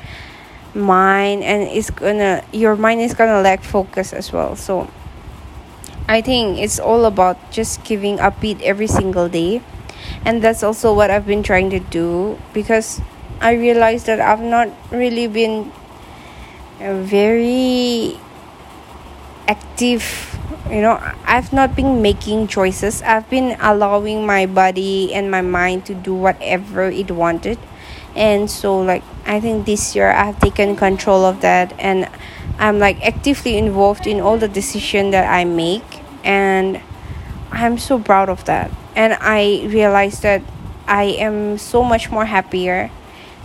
mind 0.73 1.43
and 1.43 1.63
it's 1.69 1.91
gonna 1.91 2.41
your 2.51 2.75
mind 2.75 3.01
is 3.01 3.13
gonna 3.13 3.41
lack 3.41 3.61
focus 3.61 4.13
as 4.13 4.33
well 4.33 4.55
so 4.55 4.89
I 6.07 6.21
think 6.21 6.59
it's 6.59 6.77
all 6.77 7.05
about 7.05 7.37
just 7.49 7.83
giving 7.83 8.19
a 8.19 8.29
beat 8.29 8.61
every 8.61 8.85
single 8.85 9.27
day. 9.27 9.61
And 10.23 10.41
that's 10.41 10.61
also 10.61 10.93
what 10.93 11.09
I've 11.09 11.25
been 11.25 11.41
trying 11.41 11.71
to 11.71 11.79
do 11.79 12.37
because 12.53 13.01
I 13.41 13.53
realized 13.53 14.05
that 14.05 14.21
I've 14.21 14.41
not 14.41 14.69
really 14.91 15.25
been 15.25 15.71
very 16.79 18.19
active. 19.47 20.37
You 20.69 20.81
know, 20.81 20.99
I've 21.25 21.53
not 21.53 21.75
been 21.75 22.01
making 22.01 22.47
choices. 22.47 23.01
I've 23.01 23.29
been 23.29 23.57
allowing 23.61 24.25
my 24.25 24.45
body 24.45 25.13
and 25.13 25.29
my 25.29 25.41
mind 25.41 25.85
to 25.87 25.93
do 25.93 26.13
whatever 26.13 26.89
it 26.89 27.11
wanted. 27.11 27.59
And 28.15 28.49
so, 28.49 28.79
like, 28.79 29.03
I 29.25 29.39
think 29.39 29.65
this 29.65 29.95
year 29.95 30.11
I've 30.11 30.39
taken 30.39 30.75
control 30.75 31.25
of 31.25 31.41
that 31.41 31.73
and 31.79 32.07
I'm 32.59 32.79
like 32.79 33.01
actively 33.05 33.57
involved 33.57 34.07
in 34.07 34.21
all 34.21 34.37
the 34.37 34.47
decision 34.47 35.11
that 35.11 35.27
I 35.27 35.43
make 35.43 35.83
and 36.23 36.79
I'm 37.51 37.77
so 37.77 37.99
proud 37.99 38.29
of 38.29 38.45
that 38.45 38.71
and 38.95 39.17
I 39.19 39.65
realized 39.67 40.21
that 40.21 40.41
I 40.87 41.03
am 41.19 41.57
so 41.57 41.83
much 41.83 42.11
more 42.11 42.25
happier 42.25 42.91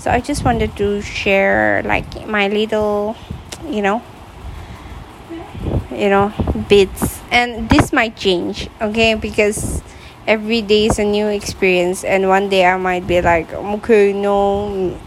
so 0.00 0.10
I 0.10 0.20
just 0.20 0.44
wanted 0.44 0.74
to 0.76 1.02
share 1.02 1.82
like 1.84 2.26
my 2.26 2.48
little 2.48 3.16
you 3.68 3.82
know 3.82 4.02
you 5.92 6.08
know 6.08 6.32
bits. 6.68 7.20
And 7.30 7.68
this 7.68 7.92
might 7.92 8.16
change 8.16 8.68
okay? 8.80 9.14
Because 9.14 9.82
every 10.26 10.62
day 10.62 10.86
is 10.86 10.98
a 10.98 11.04
new 11.04 11.28
experience. 11.28 12.02
And 12.02 12.28
one 12.28 12.48
day 12.48 12.64
I 12.64 12.78
might 12.78 13.06
be 13.06 13.20
like 13.20 13.52
okay 13.52 14.14
no 14.14 14.98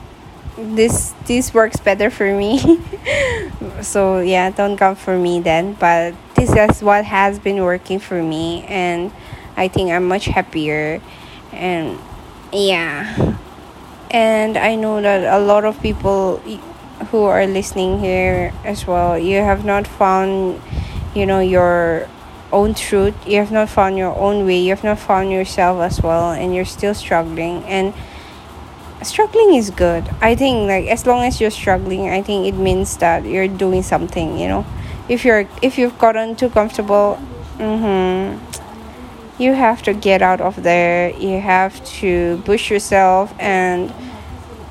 this 0.56 1.16
this 1.26 1.54
works 1.54 1.78
better 1.78 2.10
for 2.10 2.32
me. 2.32 2.80
So 3.82 4.20
yeah 4.20 4.52
don't 4.52 4.78
come 4.78 4.96
for 4.96 5.18
me 5.18 5.40
then. 5.40 5.74
But 5.74 6.14
this 6.36 6.54
is 6.54 6.84
what 6.84 7.04
has 7.06 7.40
been 7.40 7.64
working 7.64 8.00
for 8.00 8.22
me. 8.22 8.64
And 8.70 9.12
i 9.58 9.68
think 9.68 9.90
i'm 9.90 10.08
much 10.08 10.26
happier. 10.26 11.02
And 11.52 11.98
yeah 12.54 13.38
and 14.14 14.58
i 14.58 14.76
know 14.76 15.02
that 15.02 15.24
a 15.34 15.44
lot 15.44 15.66
of 15.66 15.82
people 15.82 16.38
who 17.12 17.24
are 17.24 17.46
listening 17.46 18.00
here 18.00 18.54
as 18.64 18.88
well 18.88 19.18
you 19.20 19.38
have 19.38 19.66
not 19.66 19.86
found 19.86 20.62
you 21.16 21.26
know 21.26 21.40
your 21.40 22.08
own 22.54 22.74
truth. 22.76 23.16
You 23.28 23.40
have 23.40 23.52
not 23.52 23.68
found 23.68 23.98
your 23.98 24.16
own 24.16 24.46
way. 24.46 24.60
You 24.60 24.70
have 24.70 24.84
not 24.84 25.00
found 25.00 25.32
yourself 25.32 25.82
as 25.82 26.02
well 26.02 26.32
and 26.32 26.56
you're 26.56 26.70
still 26.70 26.94
struggling. 26.94 27.64
And 27.66 27.94
struggling 29.02 29.56
is 29.56 29.72
good. 29.72 30.08
I 30.22 30.36
think 30.36 30.70
like 30.70 30.86
as 30.86 31.06
long 31.06 31.24
as 31.24 31.42
you're 31.42 31.52
struggling 31.52 32.10
i 32.10 32.22
think 32.22 32.48
it 32.48 32.56
means 32.58 32.96
that 32.98 33.26
you're 33.26 33.50
doing 33.50 33.84
something 33.84 34.38
you 34.38 34.48
know. 34.48 34.66
If 35.10 35.26
you're 35.26 35.46
if 35.62 35.78
you've 35.78 35.98
gotten 35.98 36.36
too 36.38 36.50
comfortable 36.50 37.20
mm-hmm, 37.58 38.40
you 39.38 39.54
have 39.54 39.82
to 39.84 39.94
get 39.94 40.22
out 40.22 40.42
of 40.42 40.64
there. 40.64 41.10
You 41.12 41.40
have 41.40 41.84
to 42.00 42.42
push 42.46 42.70
yourself 42.70 43.34
and 43.40 43.94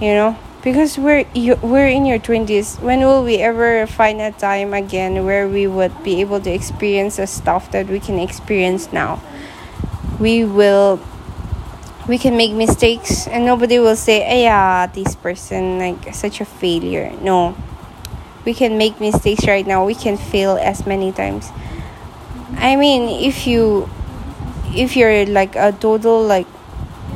you 0.01 0.15
know 0.15 0.39
because 0.63 0.97
we're 0.97 1.27
you, 1.35 1.57
we're 1.57 1.89
in 1.89 2.07
your 2.07 2.19
20s 2.19 2.81
when 2.81 3.01
will 3.01 3.25
we 3.25 3.37
ever 3.39 3.87
find 3.87 4.21
a 4.21 4.31
time 4.31 4.73
again 4.73 5.25
where 5.25 5.49
we 5.49 5.67
would 5.67 6.03
be 6.05 6.21
able 6.21 6.41
to 6.41 6.51
experience 6.51 7.17
the 7.17 7.27
stuff 7.27 7.71
that 7.73 7.87
we 7.89 7.99
can 7.99 8.19
experience 8.19 8.93
now? 8.93 9.21
We 10.21 10.45
will 10.45 11.01
we 12.09 12.19
can 12.19 12.37
make 12.37 12.53
mistakes 12.53 13.27
and 13.27 13.45
nobody 13.45 13.79
will 13.79 13.97
say 13.97 14.21
hey, 14.21 14.45
yeah 14.45 14.87
this 14.87 15.17
person 15.17 15.79
like 15.79 16.15
such 16.15 16.41
a 16.41 16.45
failure. 16.45 17.13
No. 17.21 17.57
We 18.45 18.55
can 18.55 18.77
make 18.77 18.99
mistakes 18.99 19.47
right 19.47 19.65
now. 19.65 19.87
We 19.87 19.95
can 19.95 20.17
fail 20.17 20.59
as 20.61 20.85
many 20.85 21.13
times. 21.13 21.51
I 22.57 22.77
mean 22.77 23.09
if 23.25 23.47
you 23.47 23.89
if 24.75 24.97
you're 24.97 25.27
like 25.27 25.57
a 25.57 25.73
total 25.73 26.23
like 26.25 26.47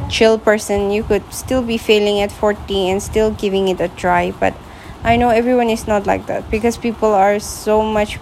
chill 0.09 0.38
person 0.38 0.90
you 0.90 1.03
could 1.03 1.25
still 1.33 1.62
be 1.62 1.77
failing 1.79 2.21
at 2.21 2.31
40 2.31 2.90
and 2.90 3.03
still 3.03 3.31
giving 3.31 3.69
it 3.69 3.81
a 3.81 3.88
try. 3.88 4.31
But 4.31 4.55
I 5.03 5.16
know 5.16 5.31
everyone 5.31 5.71
is 5.71 5.87
not 5.87 6.07
like 6.07 6.27
that 6.27 6.51
because 6.51 6.77
people 6.77 7.12
are 7.12 7.38
so 7.38 7.83
much 7.83 8.19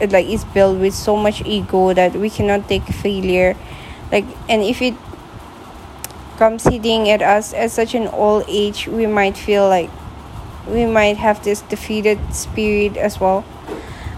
like 0.00 0.26
it's 0.26 0.44
built 0.44 0.78
with 0.78 0.94
so 0.94 1.16
much 1.16 1.42
ego 1.44 1.92
that 1.92 2.14
we 2.14 2.30
cannot 2.30 2.68
take 2.68 2.84
failure. 2.84 3.56
Like 4.10 4.24
and 4.48 4.62
if 4.62 4.80
it 4.82 4.94
comes 6.38 6.64
hitting 6.64 7.10
at 7.10 7.20
us 7.20 7.52
at 7.52 7.70
such 7.70 7.94
an 7.94 8.06
old 8.08 8.44
age 8.48 8.86
we 8.86 9.06
might 9.06 9.36
feel 9.36 9.68
like 9.68 9.90
we 10.68 10.86
might 10.86 11.16
have 11.16 11.42
this 11.44 11.62
defeated 11.62 12.18
spirit 12.32 12.96
as 12.96 13.20
well. 13.20 13.44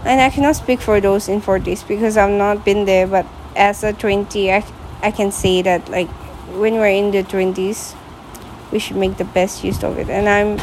And 0.03 0.19
i 0.19 0.29
cannot 0.29 0.55
speak 0.55 0.81
for 0.81 0.99
those 0.99 1.29
in 1.29 1.41
40s 1.41 1.87
because 1.87 2.17
i've 2.17 2.33
not 2.33 2.65
been 2.65 2.85
there 2.85 3.05
but 3.05 3.25
as 3.55 3.83
a 3.83 3.93
20 3.93 4.51
i, 4.51 4.63
I 5.01 5.11
can 5.11 5.31
say 5.31 5.61
that 5.61 5.89
like 5.89 6.09
when 6.59 6.75
we're 6.75 6.87
in 6.87 7.11
the 7.11 7.23
20s 7.23 7.95
we 8.71 8.79
should 8.79 8.97
make 8.97 9.17
the 9.17 9.25
best 9.25 9.63
use 9.63 9.83
of 9.83 9.97
it 9.97 10.09
and 10.09 10.29
i'm 10.29 10.57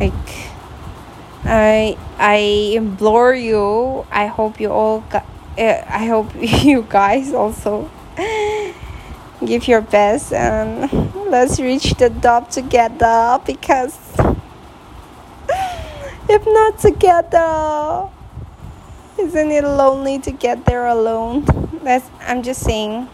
like 0.00 0.50
I 1.44 1.96
I 2.18 2.36
implore 2.76 3.34
you. 3.34 4.06
I 4.10 4.26
hope 4.26 4.60
you 4.60 4.70
all. 4.70 5.00
Got, 5.10 5.24
uh, 5.58 5.82
I 5.88 6.06
hope 6.06 6.30
you 6.38 6.86
guys 6.88 7.32
also 7.32 7.90
give 9.44 9.66
your 9.66 9.80
best 9.80 10.32
and 10.32 10.90
let's 11.30 11.58
reach 11.58 11.94
the 11.94 12.10
top 12.10 12.50
together 12.50 13.40
because 13.46 13.98
if 16.28 16.46
not 16.46 16.78
together, 16.78 18.08
isn't 19.20 19.50
it 19.50 19.64
lonely 19.64 20.18
to 20.20 20.30
get 20.30 20.64
there 20.64 20.86
alone? 20.86 21.44
That's 21.82 22.08
I'm 22.20 22.42
just 22.42 22.62
saying. 22.62 23.08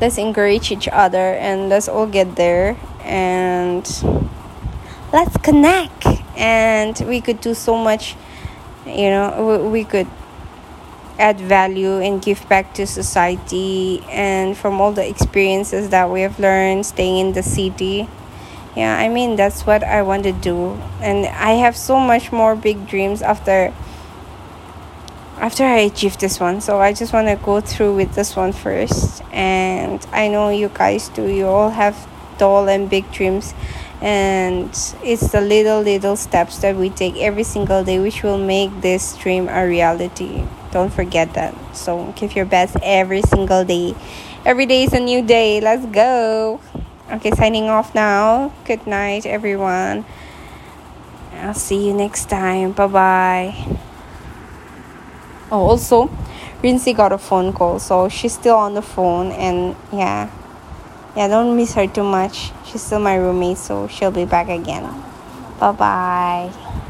Let's 0.00 0.16
encourage 0.16 0.70
each 0.70 0.88
other 0.88 1.34
and 1.34 1.68
let's 1.68 1.88
all 1.88 2.06
get 2.06 2.36
there 2.36 2.76
and 3.02 3.82
let's 5.12 5.36
connect 5.38 6.06
and 6.36 6.98
we 7.06 7.20
could 7.20 7.40
do 7.40 7.54
so 7.54 7.76
much 7.76 8.14
you 8.86 9.10
know 9.10 9.68
we 9.72 9.82
could 9.82 10.06
add 11.18 11.40
value 11.40 11.98
and 11.98 12.22
give 12.22 12.48
back 12.48 12.72
to 12.74 12.86
society 12.86 14.04
and 14.08 14.56
from 14.56 14.80
all 14.80 14.92
the 14.92 15.06
experiences 15.06 15.88
that 15.88 16.08
we 16.08 16.20
have 16.20 16.38
learned 16.38 16.86
staying 16.86 17.18
in 17.18 17.32
the 17.32 17.42
city 17.42 18.08
yeah 18.76 18.96
i 18.98 19.08
mean 19.08 19.34
that's 19.34 19.66
what 19.66 19.82
i 19.82 20.00
want 20.00 20.22
to 20.22 20.32
do 20.32 20.80
and 21.00 21.26
i 21.26 21.52
have 21.52 21.76
so 21.76 21.98
much 21.98 22.30
more 22.30 22.54
big 22.54 22.86
dreams 22.86 23.20
after 23.20 23.72
after 25.40 25.64
i 25.64 25.78
achieve 25.78 26.18
this 26.18 26.40
one 26.40 26.60
so 26.60 26.80
i 26.80 26.92
just 26.92 27.12
want 27.12 27.28
to 27.28 27.36
go 27.44 27.60
through 27.60 27.94
with 27.94 28.14
this 28.14 28.36
one 28.36 28.52
first. 28.52 29.22
And 29.32 30.04
i 30.12 30.28
know 30.28 30.50
you 30.50 30.68
guys 30.68 31.08
do 31.08 31.28
you 31.28 31.46
all 31.46 31.70
have 31.70 31.96
tall 32.38 32.68
and 32.68 32.88
big 32.88 33.10
dreams. 33.12 33.52
And 34.00 34.70
it's 35.02 35.32
the 35.32 35.40
little 35.40 35.82
little 35.82 36.14
steps 36.14 36.58
that 36.58 36.76
we 36.76 36.88
take 36.88 37.16
every 37.16 37.42
single 37.42 37.82
day 37.82 37.98
which 37.98 38.22
will 38.22 38.38
make 38.38 38.80
this 38.80 39.16
dream 39.16 39.48
a 39.48 39.66
reality. 39.66 40.44
Don't 40.70 40.92
forget 40.92 41.34
that. 41.34 41.54
So 41.74 42.14
give 42.16 42.36
your 42.36 42.46
best 42.46 42.76
every 42.82 43.22
single 43.22 43.64
day. 43.64 43.96
Every 44.44 44.66
day 44.66 44.84
is 44.84 44.92
a 44.92 45.00
new 45.00 45.22
day. 45.22 45.60
Let's 45.60 45.84
go. 45.86 46.60
Okay 47.10 47.32
signing 47.32 47.68
off 47.68 47.94
now. 47.94 48.52
Good 48.64 48.86
night 48.86 49.26
everyone. 49.26 50.06
I'll 51.34 51.54
see 51.54 51.86
you 51.86 51.94
next 51.94 52.30
time. 52.30 52.72
Bye 52.72 52.86
bye 52.86 53.78
oh 55.50 55.66
also 55.68 56.10
Rincy 56.62 56.92
got 56.92 57.12
a 57.12 57.18
phone 57.18 57.52
call 57.52 57.78
so 57.78 58.08
she's 58.08 58.34
still 58.34 58.56
on 58.56 58.74
the 58.74 58.82
phone 58.82 59.32
and 59.32 59.76
yeah. 59.92 60.30
Yeah 61.16 61.28
don't 61.28 61.56
miss 61.56 61.74
her 61.74 61.86
too 61.86 62.04
much. 62.04 62.52
She's 62.64 62.82
still 62.82 63.00
my 63.00 63.16
roommate 63.16 63.58
so 63.58 63.88
she'll 63.88 64.10
be 64.10 64.24
back 64.24 64.48
again. 64.48 64.84
Bye 65.58 65.72
bye 65.72 66.84